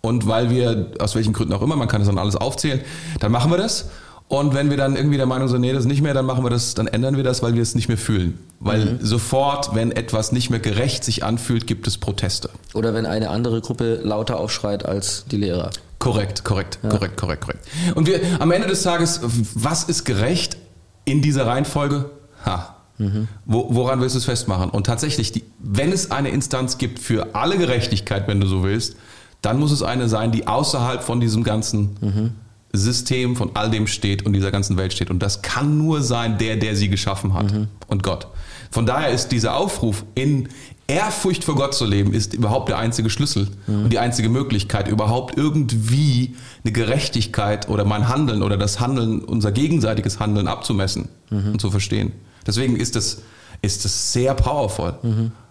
[0.00, 2.80] und weil wir, aus welchen Gründen auch immer, man kann das dann alles aufzählen,
[3.20, 3.88] dann machen wir das.
[4.28, 6.50] Und wenn wir dann irgendwie der Meinung sind, nee, das nicht mehr, dann machen wir
[6.50, 8.38] das, dann ändern wir das, weil wir es nicht mehr fühlen.
[8.58, 12.48] Weil sofort, wenn etwas nicht mehr gerecht sich anfühlt, gibt es Proteste.
[12.72, 15.70] Oder wenn eine andere Gruppe lauter aufschreit als die Lehrer.
[15.98, 17.66] Korrekt, korrekt, korrekt, korrekt, korrekt.
[17.94, 19.20] Und wir am Ende des Tages,
[19.54, 20.56] was ist gerecht
[21.04, 22.10] in dieser Reihenfolge?
[22.46, 22.76] Ha.
[23.44, 24.70] Wo, woran willst du es festmachen?
[24.70, 28.96] Und tatsächlich, die, wenn es eine Instanz gibt für alle Gerechtigkeit, wenn du so willst,
[29.42, 31.96] dann muss es eine sein, die außerhalb von diesem ganzen
[32.76, 35.10] System, von all dem steht und dieser ganzen Welt steht.
[35.10, 37.52] Und das kann nur sein, der, der sie geschaffen hat.
[37.88, 38.28] Und Gott.
[38.70, 40.48] Von daher ist dieser Aufruf, in
[40.86, 43.48] Ehrfurcht vor Gott zu leben, ist überhaupt der einzige Schlüssel
[43.84, 49.50] und die einzige Möglichkeit, überhaupt irgendwie eine Gerechtigkeit oder mein Handeln oder das Handeln, unser
[49.52, 52.12] gegenseitiges Handeln abzumessen und zu verstehen.
[52.46, 53.22] Deswegen ist das,
[53.62, 54.94] ist das sehr powerful,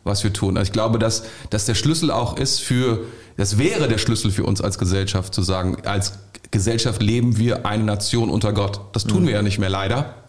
[0.03, 0.57] was wir tun.
[0.57, 2.99] Also ich glaube, dass, dass der Schlüssel auch ist für,
[3.37, 6.13] das wäre der Schlüssel für uns als Gesellschaft zu sagen, als
[6.53, 8.79] Gesellschaft leben wir eine Nation unter Gott.
[8.93, 10.23] Das tun wir ja nicht mehr leider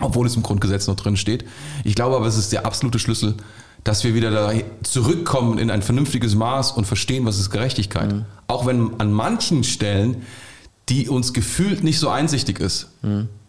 [0.00, 1.44] obwohl es im Grundgesetz noch drin steht.
[1.84, 3.34] Ich glaube aber, es ist der absolute Schlüssel,
[3.84, 4.52] dass wir wieder da
[4.82, 8.10] zurückkommen in ein vernünftiges Maß und verstehen, was ist Gerechtigkeit.
[8.46, 10.22] Auch wenn an manchen Stellen,
[10.88, 12.88] die uns gefühlt nicht so einsichtig ist,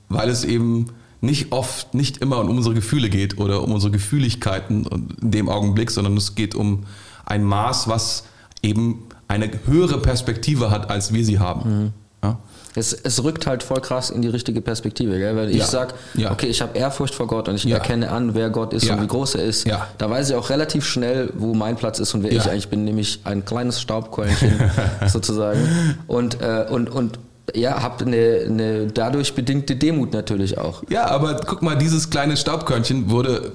[0.09, 0.87] weil es eben
[1.21, 4.85] nicht oft, nicht immer um unsere Gefühle geht oder um unsere Gefühligkeiten
[5.21, 6.85] in dem Augenblick, sondern es geht um
[7.25, 8.23] ein Maß, was
[8.63, 11.93] eben eine höhere Perspektive hat, als wir sie haben.
[12.23, 12.37] Ja?
[12.75, 15.35] Es, es rückt halt voll krass in die richtige Perspektive, gell?
[15.35, 15.65] weil ich Ja.
[15.65, 16.31] sag, Ja.
[16.31, 17.77] okay, ich habe Ehrfurcht vor Gott und ich Ja.
[17.77, 19.65] erkenne an, wer Gott ist und wie groß er ist.
[19.97, 22.83] Da weiß ich auch relativ schnell, wo mein Platz ist und wer ich eigentlich bin,
[22.85, 24.51] nämlich ein kleines Staubkörnchen
[25.07, 25.59] sozusagen.
[26.07, 27.19] Und, äh, und, und
[27.55, 30.83] ja, habe eine, eine dadurch bedingte Demut natürlich auch.
[30.89, 33.53] Ja, aber guck mal, dieses kleine Staubkörnchen wurde,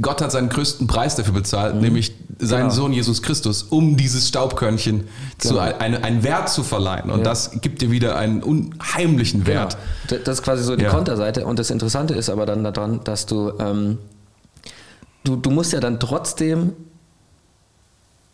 [0.00, 2.70] Gott hat seinen größten Preis dafür bezahlt, nämlich seinen Genau.
[2.74, 5.04] Sohn Jesus Christus, um dieses Staubkörnchen
[5.38, 5.60] zu Genau.
[5.60, 7.10] ein, einen Wert zu verleihen.
[7.10, 7.24] Und Ja.
[7.24, 9.76] das gibt dir wieder einen unheimlichen Wert.
[10.08, 10.22] Genau.
[10.24, 10.90] Das ist quasi so die Ja.
[10.90, 11.44] Konterseite.
[11.46, 13.98] Und das Interessante ist aber dann daran, dass du, ähm,
[15.24, 16.72] du, du musst ja dann trotzdem,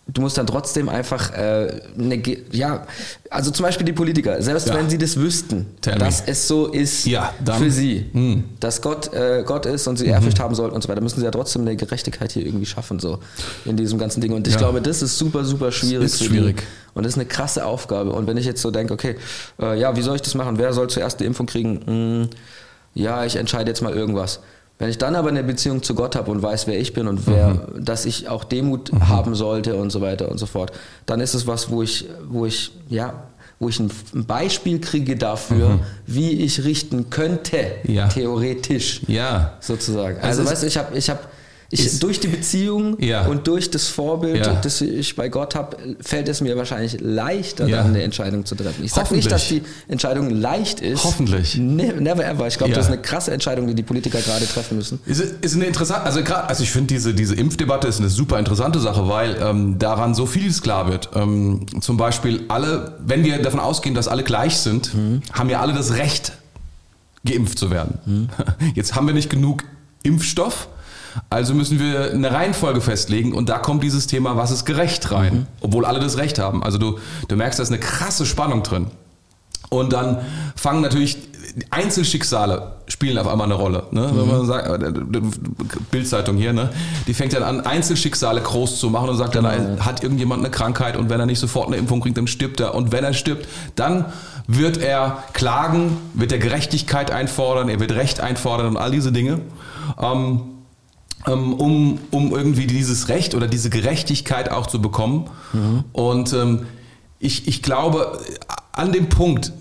[0.06, 2.86] du musst dann trotzdem einfach, äh, Ge- ja,
[3.30, 4.74] also zum Beispiel die Politiker, selbst Ja.
[4.74, 5.98] wenn sie das wüssten, Tell me.
[6.00, 8.44] dass es so ist Ja, für sie, Hm.
[8.60, 11.24] dass Gott äh, Gott ist und sie Ehrfurcht haben sollten und so weiter, müssen sie
[11.24, 13.18] ja trotzdem eine Gerechtigkeit hier irgendwie schaffen, so
[13.64, 14.32] in diesem ganzen Ding.
[14.32, 14.58] Und ich Ja.
[14.60, 16.04] glaube, das ist super, super schwierig.
[16.06, 16.62] ist für schwierig.
[16.94, 18.12] Und das ist eine krasse Aufgabe.
[18.12, 19.16] Und wenn ich jetzt so denke, okay,
[19.60, 20.58] äh, ja, wie soll ich das machen?
[20.58, 21.80] Wer soll zuerst die Impfung kriegen?
[21.86, 22.28] Hm,
[22.94, 24.40] ja, ich entscheide jetzt mal irgendwas.
[24.78, 27.26] Wenn ich dann aber eine Beziehung zu Gott habe und weiß, wer ich bin und
[27.28, 30.72] wer, dass ich auch Demut haben sollte und so weiter und so fort,
[31.06, 33.22] dann ist es was, wo ich, wo ich, ja,
[33.60, 33.90] wo ich ein
[34.26, 38.08] Beispiel kriege dafür, wie ich richten könnte, Ja.
[38.08, 39.54] theoretisch Ja.
[39.60, 40.16] sozusagen.
[40.20, 41.20] Also Also, weißt du, ich habe, ich habe,
[41.80, 43.26] Ich, durch die Beziehung Ja.
[43.26, 44.54] und durch das Vorbild, Ja.
[44.54, 47.78] das ich bei Gott habe, fällt es mir wahrscheinlich leichter, Ja.
[47.78, 48.84] dann eine Entscheidung zu treffen.
[48.84, 51.04] Ich sage nicht, dass die Entscheidung leicht ist.
[51.04, 51.56] Hoffentlich.
[51.56, 52.46] Ne, never ever.
[52.46, 55.00] Ich glaube, das ist eine krasse Entscheidung, die die Politiker gerade treffen müssen.
[55.06, 58.38] Ist, ist eine interessante, also gerade, also ich finde diese, diese Impfdebatte ist eine super
[58.38, 61.10] interessante Sache, weil ähm, daran so vieles klar wird.
[61.14, 64.90] Ähm, zum Beispiel alle, wenn wir davon ausgehen, dass alle gleich sind,
[65.32, 66.32] haben ja alle das Recht,
[67.26, 68.28] geimpft zu werden.
[68.74, 69.64] Jetzt haben wir nicht genug
[70.02, 70.68] Impfstoff,
[71.30, 75.46] also müssen wir eine Reihenfolge festlegen und da kommt dieses Thema, was ist gerecht rein,
[75.60, 76.62] obwohl alle das Recht haben.
[76.62, 76.98] Also du,
[77.28, 78.86] du merkst, da ist eine krasse Spannung drin.
[79.70, 80.18] Und dann
[80.54, 81.18] fangen natürlich
[81.70, 83.84] Einzelschicksale spielen auf einmal eine Rolle.
[83.92, 84.10] Ne?
[84.12, 85.20] Wenn man sagt, äh,
[85.90, 86.70] Bildzeitung hier, ne?
[87.06, 89.46] die fängt dann an, Einzelschicksale groß zu machen und sagt dann,
[89.84, 92.74] hat irgendjemand eine Krankheit und wenn er nicht sofort eine Impfung kriegt, dann stirbt er.
[92.74, 94.06] Und wenn er stirbt, dann
[94.46, 99.40] wird er klagen, wird er Gerechtigkeit einfordern, er wird Recht einfordern und all diese Dinge.
[100.00, 100.40] Ähm,
[101.32, 105.30] um, um irgendwie dieses Recht oder diese Gerechtigkeit auch zu bekommen.
[105.92, 106.66] Und ähm,
[107.18, 108.20] ich, ich glaube,
[108.72, 109.52] an dem Punkt,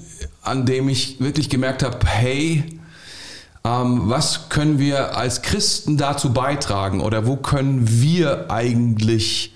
[0.42, 2.64] an dem ich wirklich gemerkt habe, hey,
[3.64, 9.54] ähm, was können wir als Christen dazu beitragen oder wo können wir eigentlich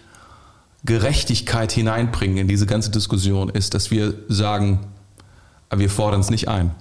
[0.86, 4.80] Gerechtigkeit hineinbringen in diese ganze Diskussion, ist, dass wir sagen,
[5.76, 6.72] wir fordern es nicht ein.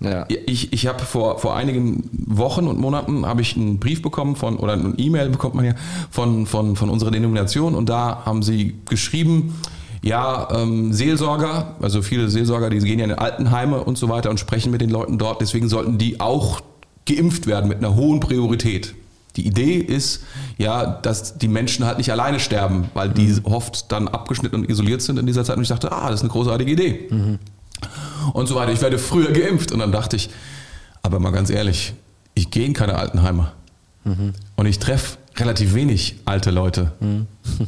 [0.00, 0.26] Ja.
[0.28, 4.56] Ich, ich habe vor, vor einigen Wochen und Monaten habe ich einen Brief bekommen von,
[4.56, 5.74] oder eine E-Mail bekommt man ja
[6.10, 9.54] von, von, von unserer Denomination und da haben sie geschrieben,
[10.02, 14.38] ja, ähm, Seelsorger, also viele Seelsorger, die gehen ja in Altenheime und so weiter und
[14.38, 16.60] sprechen mit den Leuten dort, deswegen sollten die auch
[17.04, 18.94] geimpft werden mit einer hohen Priorität.
[19.36, 20.24] Die Idee ist
[20.58, 25.02] ja, dass die Menschen halt nicht alleine sterben, weil die oft dann abgeschnitten und isoliert
[25.02, 27.38] sind in dieser Zeit und ich dachte, ah, das ist eine großartige Idee
[28.32, 28.72] und so weiter.
[28.72, 29.72] Ich werde früher geimpft.
[29.72, 30.30] Und dann dachte ich,
[31.02, 31.94] aber mal ganz ehrlich,
[32.34, 33.52] ich gehe in keine Altenheime.
[34.56, 36.92] Und ich treffe relativ wenig alte Leute.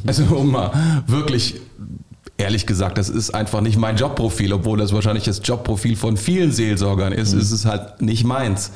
[0.05, 0.71] Also um mal
[1.07, 1.55] wirklich
[2.37, 6.51] ehrlich gesagt, das ist einfach nicht mein Jobprofil, obwohl das wahrscheinlich das Jobprofil von vielen
[6.51, 8.71] Seelsorgern ist, ist es halt nicht meins.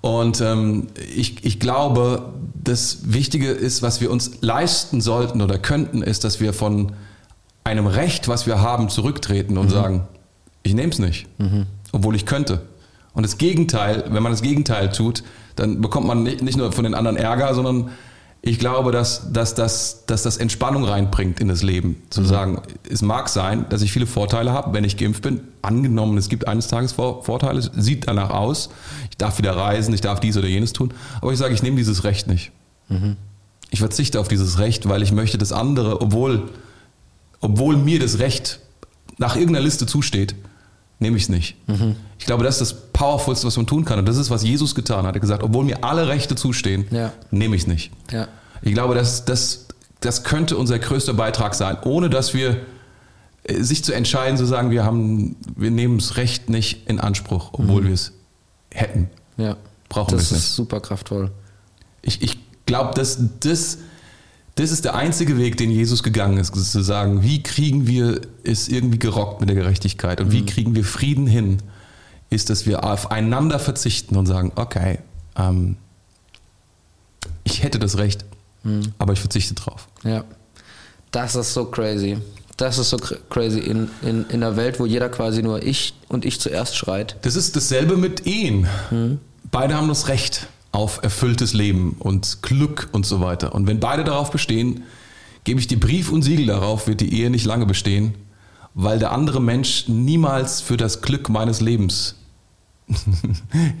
[0.00, 6.02] Und ähm, ich, ich glaube, das Wichtige ist, was wir uns leisten sollten oder könnten,
[6.02, 6.92] ist, dass wir von
[7.64, 10.08] einem Recht, was wir haben, zurücktreten und sagen,
[10.70, 11.26] ich nehme es nicht,
[11.92, 12.62] obwohl ich könnte.
[13.12, 15.24] Und das Gegenteil, wenn man das Gegenteil tut,
[15.56, 17.90] dann bekommt man nicht, nicht nur von den anderen Ärger, sondern
[18.42, 21.96] ich glaube, dass, dass, dass, dass das Entspannung reinbringt in das Leben.
[22.08, 25.40] Zu sagen, es mag sein, dass ich viele Vorteile habe, wenn ich geimpft bin.
[25.60, 28.70] Angenommen, es gibt eines Tages Vor- Vorteile, sieht danach aus.
[29.10, 30.94] Ich darf wieder reisen, ich darf dies oder jenes tun.
[31.20, 32.52] Aber ich sage, ich nehme dieses Recht nicht.
[33.70, 36.48] Ich verzichte auf dieses Recht, weil ich möchte das andere, obwohl,
[37.40, 38.60] obwohl mir das Recht
[39.18, 40.34] nach irgendeiner Liste zusteht,
[41.00, 41.56] nehme ich es nicht.
[42.18, 43.98] Ich glaube, das ist das Powerfulste, was man tun kann.
[43.98, 45.06] Und das ist, was Jesus getan hat.
[45.06, 47.12] Er hat gesagt, obwohl mir alle Rechte zustehen, Ja.
[47.30, 47.90] nehme ich es nicht.
[48.12, 48.28] Ja.
[48.62, 49.66] Ich glaube, das, das,
[50.00, 52.58] das könnte unser größter Beitrag sein, ohne dass wir
[53.44, 57.50] äh, sich zu entscheiden, zu sagen, wir, haben, wir nehmen das Recht nicht in Anspruch,
[57.54, 58.12] obwohl wir es
[58.70, 59.08] hätten.
[59.38, 59.56] Ja.
[59.88, 60.40] Brauchen wir das es nicht.
[60.42, 61.30] ist super kraftvoll.
[62.02, 63.78] Ich, ich glaube, dass das,
[64.56, 68.20] das ist der einzige Weg, den Jesus gegangen ist, ist zu sagen, wie kriegen wir
[68.44, 71.58] es irgendwie gerockt mit der Gerechtigkeit und wie kriegen wir Frieden hin,
[72.28, 74.98] ist, dass wir aufeinander verzichten und sagen, okay,
[75.36, 75.76] ähm,
[77.44, 78.24] ich hätte das Recht,
[78.98, 79.88] aber ich verzichte drauf.
[80.04, 80.24] Ja.
[81.10, 82.18] Das ist so crazy.
[82.56, 85.94] Das ist so cr- crazy in, in, in einer Welt, wo jeder quasi nur ich
[86.08, 87.16] und ich zuerst schreit.
[87.22, 88.68] Das ist dasselbe mit Ehen.
[89.50, 93.54] Beide haben das Recht auf erfülltes Leben und Glück und so weiter.
[93.54, 94.84] Und wenn beide darauf bestehen,
[95.44, 98.14] gebe ich dir Brief und Siegel darauf, wird die Ehe nicht lange bestehen,
[98.74, 102.14] weil der andere Mensch niemals für das Glück meines Lebens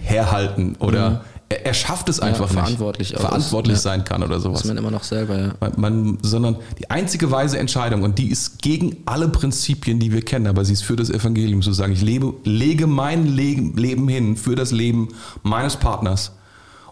[0.00, 2.54] herhalten oder er, er schafft es einfach nicht.
[2.54, 3.20] verantwortlich ist.
[3.20, 3.80] verantwortlich Ja.
[3.80, 4.60] sein kann oder sowas.
[4.60, 5.54] Das man immer noch selber, ja.
[5.60, 10.22] Man, man, sondern die einzige weise Entscheidung, und die ist gegen alle Prinzipien, die wir
[10.22, 14.36] kennen, aber sie ist für das Evangelium zu sagen, ich lebe, lege mein Leben hin
[14.36, 15.08] für das Leben
[15.42, 16.32] meines Partners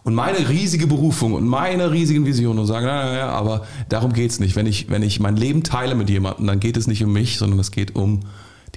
[0.04, 4.40] und meine riesige Berufung und meine riesigen Visionen und sagen, naja, ja, aber darum geht's
[4.40, 4.56] nicht.
[4.56, 7.38] Wenn ich, wenn ich mein Leben teile mit jemandem, dann geht es nicht um mich,
[7.38, 8.20] sondern es geht um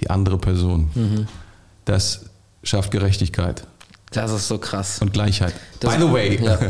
[0.00, 1.26] die andere Person.
[1.84, 2.26] Das
[2.64, 3.64] schafft Gerechtigkeit
[4.12, 4.98] Das ist so krass.
[5.00, 5.54] und Gleichheit.
[5.80, 6.58] Das- By the way, Ja.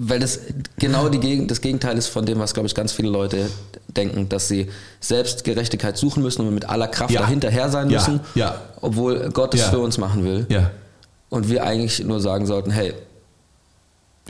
[0.00, 0.38] Weil das
[0.78, 3.50] genau die das Gegenteil ist von dem, was, glaube ich, ganz viele Leute
[3.88, 4.68] denken, dass sie
[5.00, 7.22] selbst Gerechtigkeit suchen müssen und mit aller Kraft Ja.
[7.22, 8.60] dahinterher sein Ja, müssen, ja.
[8.80, 10.46] obwohl Gott es für uns machen will.
[10.50, 10.70] ja,
[11.30, 12.94] Und wir eigentlich nur sagen sollten, hey,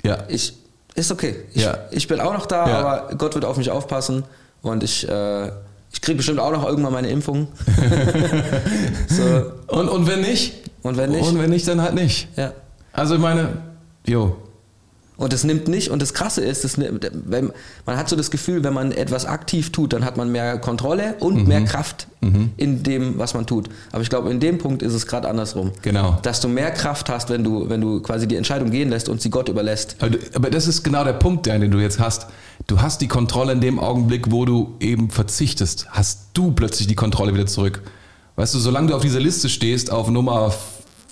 [0.04, 0.18] ja.
[0.28, 0.52] ich
[0.94, 1.37] ist okay.
[1.54, 1.78] Ich, Ja.
[1.92, 2.78] ich bin auch noch da, Ja.
[2.80, 4.24] aber Gott wird auf mich aufpassen
[4.62, 5.46] und ich, äh,
[5.92, 7.46] ich kriege bestimmt auch noch irgendwann meine Impfung.
[9.08, 10.54] so, Und, und wenn nicht?
[10.82, 11.22] Und wenn nicht?
[11.28, 12.28] Und wenn nicht, dann halt nicht.
[12.37, 12.52] ja.
[12.92, 13.48] Also ich meine,
[14.06, 14.37] jo.
[15.18, 17.50] Und das nimmt nicht, und das Krasse ist, das, nimmt- wenn,
[17.85, 21.16] man hat so das Gefühl, wenn man etwas aktiv tut, dann hat man mehr Kontrolle
[21.18, 21.48] und Mhm.
[21.48, 22.07] mehr Kraft
[22.57, 23.68] in dem, was man tut.
[23.92, 25.72] Aber ich glaube, in dem Punkt ist es gerade andersrum.
[25.83, 26.18] Genau.
[26.22, 29.20] Dass du mehr Kraft hast, wenn du, wenn du quasi die Entscheidung gehen lässt und
[29.20, 29.96] sie Gott überlässt.
[30.00, 32.26] Aber, aber das ist genau der Punkt, den du jetzt hast.
[32.68, 36.94] Du hast die Kontrolle in dem Augenblick, wo du eben verzichtest, hast du plötzlich die
[36.96, 37.83] Kontrolle wieder zurück.
[38.37, 40.52] Weißt du, solange du auf dieser Liste stehst, auf Nummer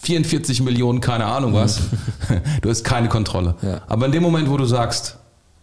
[0.06, 1.80] 44 Millionen, keine Ahnung was,
[2.62, 3.56] du hast keine Kontrolle.
[3.60, 3.80] Ja.
[3.88, 5.16] Aber in dem Moment, wo du sagst,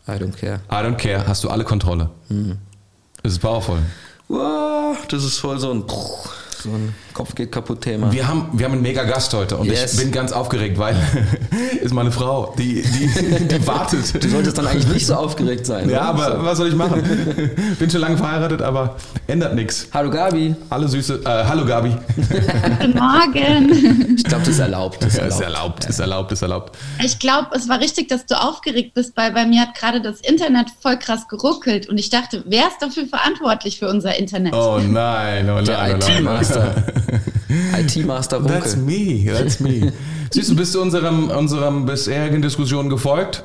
[0.05, 0.59] I don't care.
[0.69, 2.09] I don't care, hast du alle Kontrolle.
[3.21, 3.77] Das ist powerful.
[4.27, 5.85] Wow, das ist voll so ein,
[6.63, 8.11] so ein Kopf geht kaputt Thema.
[8.11, 9.93] Wir haben, wir haben einen mega Gast heute und Yes.
[9.95, 10.95] ich bin ganz aufgeregt, weil
[11.81, 14.23] ist meine Frau, die, die, die wartet.
[14.23, 15.89] Du solltest dann eigentlich nicht so aufgeregt sein.
[15.89, 16.27] Ja, oder?
[16.35, 17.03] aber was soll ich machen?
[17.79, 18.95] Bin schon lange verheiratet, aber
[19.27, 19.87] ändert nichts.
[19.93, 20.55] Hallo Gabi.
[20.71, 21.95] Hallo Süße, äh, hallo Gabi.
[22.15, 24.15] Guten Morgen.
[24.17, 25.03] Ich glaube, das ist erlaubt.
[25.03, 25.83] Das ist Ja, ist erlaubt.
[25.83, 26.77] erlaubt, ist erlaubt, ist erlaubt.
[27.03, 30.21] Ich glaube, es war richtig, dass du aufgeregt bist, weil bei mir hat gerade das
[30.21, 34.53] Internet voll krass geruckelt und ich dachte, wer ist dafür verantwortlich für unser Internet?
[34.55, 36.52] Oh nein, oh nein, Der oh nein.
[37.77, 37.79] IT-Master.
[37.79, 38.85] IT-Master That's Runke.
[38.85, 39.93] me, that's me.
[40.31, 43.43] Süße, bist du unserem, unserem bisherigen Diskussionen gefolgt?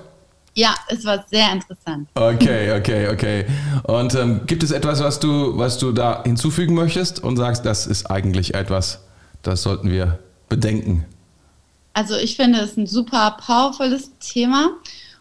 [0.54, 2.08] Ja, es war sehr interessant.
[2.14, 3.46] Okay, okay, okay.
[3.84, 7.86] Und ähm, gibt es etwas, was du, was du da hinzufügen möchtest und sagst, das
[7.86, 9.00] ist eigentlich etwas,
[9.42, 10.18] das sollten wir
[10.48, 11.04] bedenken?
[11.92, 14.70] Also ich finde es ein super powervolles Thema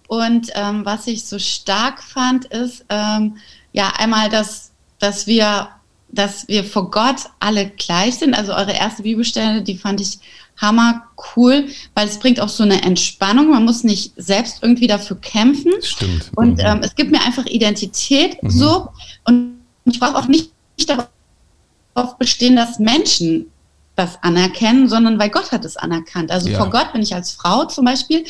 [0.08, 3.38] und ähm, was ich so stark fand, ist ähm,
[3.74, 5.68] ja einmal, dass, dass wir
[6.10, 8.34] dass wir vor Gott alle gleich sind.
[8.34, 10.20] Also eure erste Bibelstelle, die fand ich
[10.58, 11.04] hammer
[11.36, 13.52] cool, weil es bringt auch so eine Entspannung.
[13.52, 15.72] Man muss nicht selbst irgendwie dafür kämpfen.
[15.82, 16.32] Stimmt.
[16.36, 16.64] Und Mhm.
[16.66, 18.88] ähm, es gibt mir einfach Identität so.
[19.26, 20.52] Und ich brauche auch nicht
[20.88, 23.52] darauf bestehen, dass Menschen
[23.96, 26.32] das anerkennen, sondern weil Gott hat es anerkannt.
[26.32, 26.58] Also Ja.
[26.58, 28.26] vor Gott bin ich als Frau zum Beispiel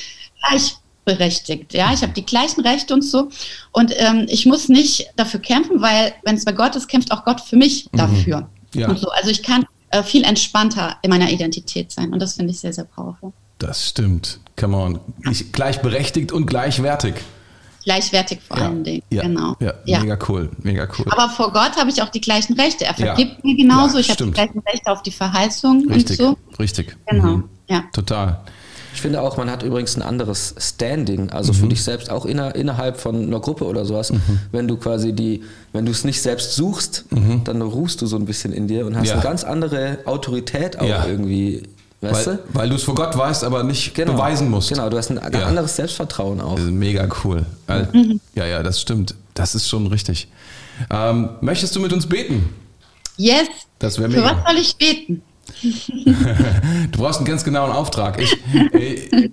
[1.15, 1.73] gleichberechtigt.
[1.73, 3.29] Ja, ich habe die gleichen Rechte und so.
[3.71, 7.23] Und ähm, ich muss nicht dafür kämpfen, weil wenn es bei Gott ist, kämpft auch
[7.23, 8.41] Gott für mich dafür.
[8.73, 8.79] Mhm.
[8.79, 8.89] Ja.
[8.89, 9.09] Und so.
[9.09, 12.11] Also ich kann äh, viel entspannter in meiner Identität sein.
[12.13, 13.31] Und das finde ich sehr, sehr powerful.
[13.59, 14.39] Das stimmt.
[14.59, 14.99] Come on.
[15.31, 17.15] Ich, gleichberechtigt und gleichwertig.
[17.83, 19.01] Gleichwertig vor allen Dingen.
[19.09, 19.55] Ja, Genau.
[19.61, 19.99] ja, Ja.
[20.01, 21.05] mega cool, mega cool.
[21.09, 22.83] Aber vor Gott habe ich auch die gleichen Rechte.
[22.83, 23.15] Er Ja.
[23.15, 23.93] vergibt mir genauso.
[23.95, 26.57] Ja, ich habe die gleichen Rechte auf die Verheißung richtig, und so.
[26.59, 26.97] richtig.
[27.07, 27.37] Genau.
[27.37, 27.49] Mhm.
[27.69, 27.85] Ja.
[27.93, 28.41] Total.
[28.97, 32.55] Ich finde auch, man hat übrigens ein anderes Standing, also für dich selbst auch inner,
[32.55, 34.11] innerhalb von einer Gruppe oder sowas.
[34.51, 37.05] Wenn du quasi die, wenn du es nicht selbst suchst,
[37.43, 39.13] dann ruhst du so ein bisschen in dir und hast Ja.
[39.13, 41.05] eine ganz andere Autorität auch Ja.
[41.05, 41.61] irgendwie,
[42.01, 42.41] weißt Weil, du?
[42.53, 44.69] weil du es vor Gott weißt, aber nicht beweisen musst.
[44.69, 45.45] Genau, du hast ein Ja.
[45.45, 46.55] anderes Selbstvertrauen auch.
[46.55, 47.45] Das ist mega cool.
[47.67, 48.19] Weil- Mhm.
[48.33, 49.13] Ja, ja, das stimmt.
[49.35, 50.27] Das ist schon richtig.
[50.89, 52.49] Ähm, möchtest du mit uns beten?
[53.15, 53.47] Yes.
[53.77, 54.35] Das wäre Für mega.
[54.43, 55.21] was soll ich beten?
[56.91, 58.21] Du brauchst einen ganz genauen Auftrag.
[58.21, 58.37] Ich,
[58.73, 59.29] äh,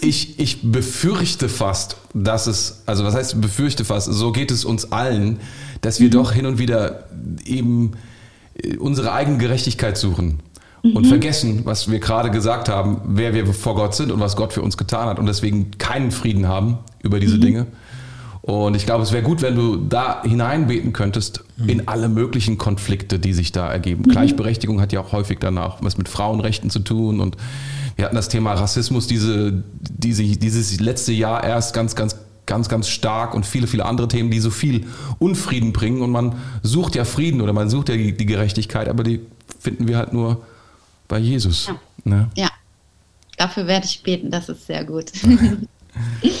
[0.00, 4.92] ich, ich befürchte fast, dass es, also was heißt befürchte fast, so geht es uns
[4.92, 5.40] allen,
[5.80, 7.08] dass wir doch hin und wieder
[7.44, 7.92] eben
[8.54, 10.40] äh, unsere eigene Gerechtigkeit suchen
[10.82, 14.52] und vergessen, was wir gerade gesagt haben, wer wir vor Gott sind und was Gott
[14.52, 17.66] für uns getan hat und deswegen keinen Frieden haben über diese Dinge.
[18.48, 23.18] Und ich glaube, es wäre gut, wenn du da hineinbeten könntest in alle möglichen Konflikte,
[23.18, 24.04] die sich da ergeben.
[24.04, 27.20] Gleichberechtigung hat ja auch häufig danach was mit Frauenrechten zu tun.
[27.20, 27.36] Und
[27.96, 32.88] wir hatten das Thema Rassismus diese, diese, dieses letzte Jahr erst ganz, ganz, ganz, ganz
[32.88, 34.86] stark und viele, viele andere Themen, die so viel
[35.18, 36.00] Unfrieden bringen.
[36.00, 39.20] Und man sucht ja Frieden oder man sucht ja die, die Gerechtigkeit, aber die
[39.60, 40.40] finden wir halt nur
[41.06, 41.66] bei Jesus.
[41.66, 41.76] Ja.
[42.04, 42.30] Ne?
[42.34, 42.48] Ja.
[43.36, 44.30] Dafür werde ich beten.
[44.30, 45.12] Das ist sehr gut.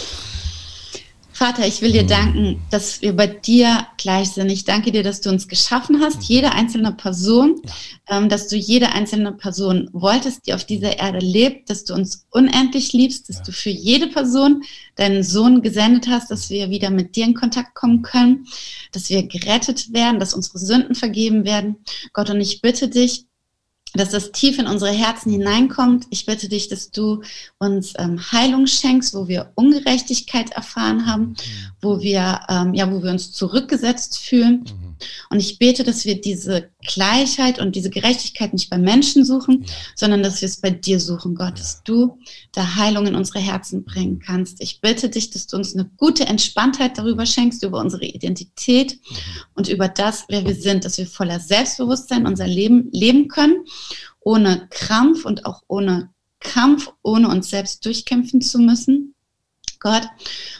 [1.48, 4.50] Vater, ich will dir danken, dass wir bei dir gleich sind.
[4.50, 7.62] Ich danke dir, dass du uns geschaffen hast, jede einzelne Person,
[8.06, 12.26] ähm, dass du jede einzelne Person wolltest, die auf dieser Erde lebt, dass du uns
[12.28, 14.62] unendlich liebst, dass du für jede Person
[14.96, 18.46] deinen Sohn gesendet hast, dass wir wieder mit dir in Kontakt kommen können,
[18.92, 21.76] dass wir gerettet werden, dass unsere Sünden vergeben werden.
[22.12, 23.24] Gott, und ich bitte dich,
[23.94, 26.06] dass das tief in unsere Herzen hineinkommt.
[26.10, 27.22] Ich bitte dich, dass du
[27.58, 31.34] uns ähm, Heilung schenkst, wo wir Ungerechtigkeit erfahren haben,
[31.80, 34.64] wo wir, ähm, ja, wo wir uns zurückgesetzt fühlen.
[35.30, 40.22] Und ich bete, dass wir diese Gleichheit und diese Gerechtigkeit nicht bei Menschen suchen, sondern
[40.22, 42.18] dass wir es bei dir suchen, Gott, dass du
[42.52, 44.60] da Heilung in unsere Herzen bringen kannst.
[44.60, 48.98] Ich bitte dich, dass du uns eine gute Entspanntheit darüber schenkst, über unsere Identität
[49.54, 53.64] und über das, wer wir sind, dass wir voller Selbstbewusstsein unser Leben leben können,
[54.20, 59.14] ohne Krampf und auch ohne Kampf, ohne uns selbst durchkämpfen zu müssen.
[59.80, 60.08] Gott.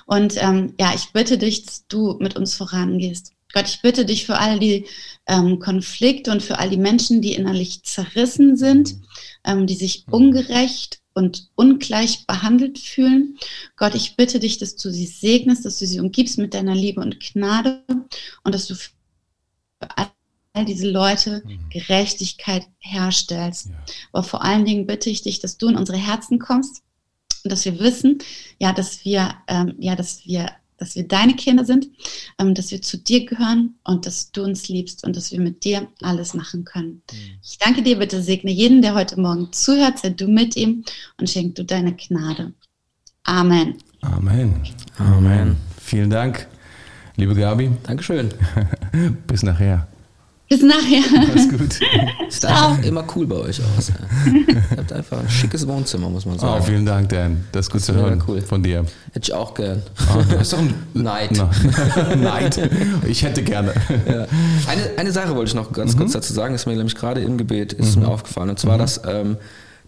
[0.07, 3.33] Und ähm, ja, ich bitte dich, dass du mit uns vorangehst.
[3.53, 4.87] Gott, ich bitte dich für all die
[5.27, 8.97] ähm, Konflikte und für all die Menschen, die innerlich zerrissen sind,
[9.45, 13.39] ähm, die sich ungerecht und ungleich behandelt fühlen.
[13.77, 17.01] Gott, ich bitte dich, dass du sie segnest, dass du sie umgibst mit deiner Liebe
[17.01, 17.83] und Gnade
[18.45, 18.91] und dass du für
[19.97, 21.69] all diese Leute mhm.
[21.71, 23.67] Gerechtigkeit herstellst.
[23.67, 23.75] Ja.
[24.13, 26.83] Aber vor allen Dingen bitte ich dich, dass du in unsere Herzen kommst
[27.45, 28.19] und dass wir wissen,
[28.59, 31.89] ja, dass wir, ähm, ja, dass wir dass wir deine Kinder sind,
[32.39, 35.65] ähm, dass wir zu dir gehören und dass du uns liebst und dass wir mit
[35.65, 37.03] dir alles machen können.
[37.13, 37.39] Mhm.
[37.43, 40.85] Ich danke dir, bitte segne jeden, der heute Morgen zuhört, sei du mit ihm
[41.19, 42.53] und schenk du deine Gnade.
[43.25, 43.75] Amen.
[44.01, 44.55] Amen.
[44.97, 45.57] Amen.
[45.81, 46.47] Vielen Dank,
[47.17, 47.71] liebe Gabi.
[47.83, 48.33] Dankeschön.
[49.27, 49.89] Bis nachher.
[50.49, 51.03] Bis nachher.
[51.29, 51.75] Alles gut.
[52.31, 53.93] Sieht einfach immer cool bei euch aus.
[54.27, 56.61] Ihr habt einfach ein schickes Wohnzimmer, muss man sagen.
[56.61, 57.45] Oh, vielen Dank, Dan.
[57.53, 58.41] Das ist gut das zu hören cool.
[58.41, 58.87] von dir.
[59.13, 59.83] Hätte ich auch gern.
[60.15, 61.33] Oh, du hast doch ein Neid.
[62.17, 62.71] Neid.
[63.07, 63.75] Ich hätte gerne.
[64.07, 64.27] Ja.
[64.67, 65.99] Eine, eine Sache wollte ich noch ganz mhm.
[65.99, 68.05] kurz dazu sagen, ist mir nämlich gerade im Gebet ist mhm.
[68.05, 68.49] mir aufgefallen.
[68.49, 68.81] Und zwar, mhm.
[68.81, 69.37] dass, ähm,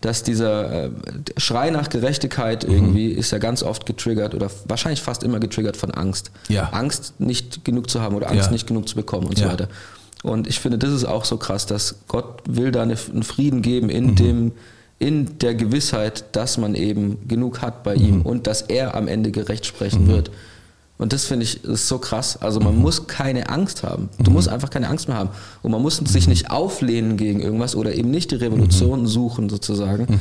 [0.02, 0.90] dass dieser äh,
[1.38, 2.74] Schrei nach Gerechtigkeit mhm.
[2.74, 6.30] irgendwie ist ja ganz oft getriggert oder wahrscheinlich fast immer getriggert von Angst.
[6.48, 6.68] Ja.
[6.72, 8.52] Angst, nicht genug zu haben oder Angst, ja.
[8.52, 9.46] nicht genug zu bekommen und ja.
[9.46, 9.68] so weiter.
[10.22, 13.88] Und ich finde, das ist auch so krass, dass Gott will da einen Frieden geben
[13.88, 14.14] in mhm.
[14.16, 14.52] dem,
[14.98, 18.04] in der Gewissheit, dass man eben genug hat bei mhm.
[18.04, 20.08] ihm und dass er am Ende gerecht sprechen mhm.
[20.08, 20.30] wird.
[20.98, 22.36] Und das finde ich ist so krass.
[22.42, 22.82] Also man mhm.
[22.82, 24.10] muss keine Angst haben.
[24.18, 24.36] Du mhm.
[24.36, 25.30] musst einfach keine Angst mehr haben.
[25.62, 29.06] Und man muss sich nicht auflehnen gegen irgendwas oder eben nicht die Revolution mhm.
[29.06, 30.20] suchen sozusagen,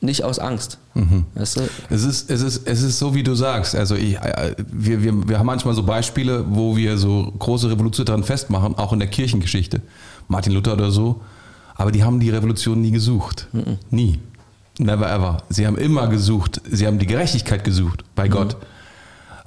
[0.00, 0.78] nicht aus Angst.
[0.94, 1.24] Mhm.
[1.34, 1.62] Weißt du?
[1.90, 3.74] es, ist, es, ist, es ist so, wie du sagst.
[3.74, 8.06] Also ich, äh, wir, wir, wir haben manchmal so Beispiele, wo wir so große Revolutionen
[8.06, 9.80] daran festmachen, auch in der Kirchengeschichte.
[10.28, 11.20] Martin Luther oder so.
[11.74, 13.48] Aber die haben die Revolution nie gesucht.
[13.52, 13.78] Mhm.
[13.90, 14.18] Nie.
[14.78, 15.38] Never ever.
[15.48, 18.32] Sie haben immer gesucht, sie haben die Gerechtigkeit gesucht bei mhm.
[18.32, 18.56] Gott.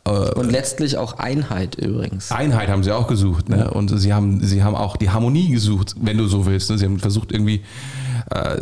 [0.06, 2.32] Äh, Und letztlich auch Einheit übrigens.
[2.32, 3.50] Einheit haben sie auch gesucht.
[3.50, 3.70] Ne?
[3.70, 6.70] Und sie haben, sie haben auch die Harmonie gesucht, wenn du so willst.
[6.70, 6.78] Ne?
[6.78, 7.62] Sie haben versucht irgendwie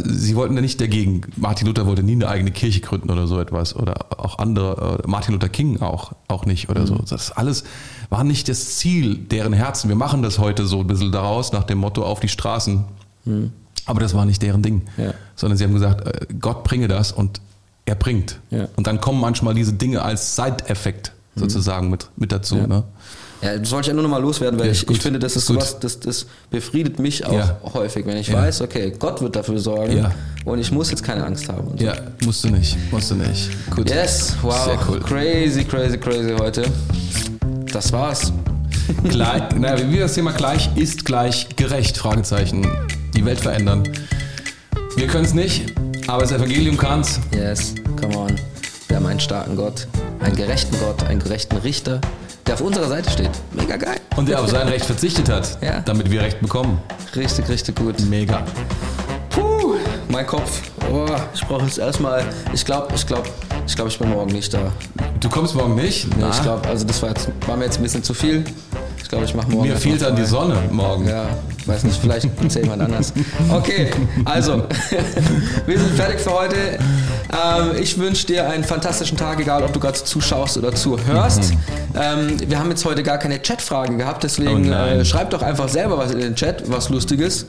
[0.04, 1.22] sie wollten ja nicht dagegen.
[1.38, 3.76] Martin Luther wollte nie eine eigene Kirche gründen oder so etwas.
[3.76, 6.88] Oder auch andere, äh, Martin Luther King auch, auch nicht oder mhm.
[6.88, 6.96] so.
[7.10, 7.64] Das alles
[8.10, 9.90] war nicht das Ziel deren Herzen.
[9.90, 12.86] Wir machen das heute so ein bisschen daraus, nach dem Motto auf die Straßen.
[13.26, 13.52] Mhm.
[13.88, 14.84] Aber das war nicht deren Ding.
[14.98, 15.14] Ja.
[15.36, 17.42] Sondern sie haben gesagt, äh, Gott bringe das und
[17.86, 18.40] er bringt.
[18.52, 18.68] Ja.
[18.76, 21.40] Und dann kommen manchmal diese Dinge als Side-Effekt mhm.
[21.40, 22.58] sozusagen mit, mit dazu.
[22.58, 22.68] Ja.
[22.68, 22.84] Ne?
[23.42, 25.36] Ja, das wollte ich ja nur noch mal loswerden, weil ja, ich, ich, finde, das
[25.36, 25.62] ist gut.
[25.62, 27.58] sowas, das, das befriedet mich auch ja.
[27.74, 28.36] häufig, wenn ich ja.
[28.36, 30.08] weiß, okay, Gott wird dafür sorgen
[30.46, 31.76] und ich muss jetzt keine Angst haben.
[31.78, 31.94] Ja,
[32.24, 33.50] musst du nicht, musst du nicht.
[33.76, 33.90] Gut.
[33.90, 35.00] Yes, wow, cool.
[35.02, 36.66] crazy, crazy, crazy heute.
[37.72, 38.32] Das war's.
[39.04, 42.68] Gleich, na, wie das Thema gleich ist gleich gerecht, Fragezeichen.
[43.16, 43.84] Die Welt verändern.
[44.96, 45.74] Wir können es nicht,
[46.08, 47.20] aber das Evangelium kann's.
[47.34, 48.36] Yes, come on.
[48.88, 49.88] Wir haben einen starken Gott,
[50.20, 52.00] einen gerechten Gott, einen gerechten Richter,
[52.48, 53.32] der auf unserer Seite steht.
[53.52, 54.00] Mega geil.
[54.16, 55.82] Und der auf sein Recht verzichtet hat, ja.
[55.82, 56.80] damit wir Recht bekommen.
[57.16, 58.00] Richtig, richtig gut.
[58.02, 58.44] Mega.
[59.30, 59.76] Puh,
[60.10, 60.62] mein Kopf.
[60.92, 62.24] Oh, ich brauche jetzt erstmal.
[62.54, 63.28] Ich glaube, ich glaube,
[63.68, 64.72] ich glaube, ich bin morgen nicht da.
[65.20, 66.08] Du kommst morgen nicht?
[66.18, 68.44] Nee, ich glaube, also das war, jetzt, war mir jetzt ein bisschen zu viel.
[69.06, 69.70] Ich glaube, ich mache morgen.
[69.70, 71.08] Mir fehlt dann die Sonne morgen.
[71.08, 71.28] Ja,
[71.68, 73.14] weiß nicht, vielleicht erzähl jemand anders.
[73.52, 73.92] Okay,
[74.26, 74.64] also,
[75.68, 76.56] wir sind fertig für heute.
[76.56, 81.54] Ähm, ich wünsche dir einen fantastischen Tag, egal ob du gerade zuschaust oder zuhörst.
[81.54, 81.60] Mhm.
[81.94, 85.70] Ähm, wir haben jetzt heute gar keine Chatfragen gehabt, deswegen oh äh, schreib doch einfach
[85.70, 87.46] selber was in den Chat, was Lustiges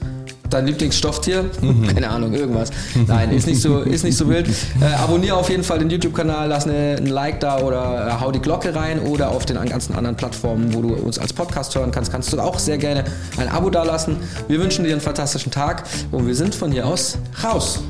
[0.51, 1.45] dein Lieblingsstofftier?
[1.61, 1.87] Mhm.
[1.95, 2.71] Keine Ahnung, irgendwas.
[3.07, 4.49] Nein, ist nicht so, ist nicht so wild.
[4.81, 8.33] Äh, abonniere auf jeden Fall den YouTube-Kanal, lass eine, ein Like da oder äh, hau
[8.33, 11.91] die Glocke rein oder auf den ganzen anderen Plattformen, wo du uns als Podcast hören
[11.91, 13.05] kannst, kannst du auch sehr gerne
[13.37, 14.17] ein Abo da lassen.
[14.49, 17.81] Wir wünschen dir einen fantastischen Tag und wir sind von hier aus raus.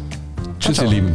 [0.59, 1.15] Tschüss, ihr Lieben.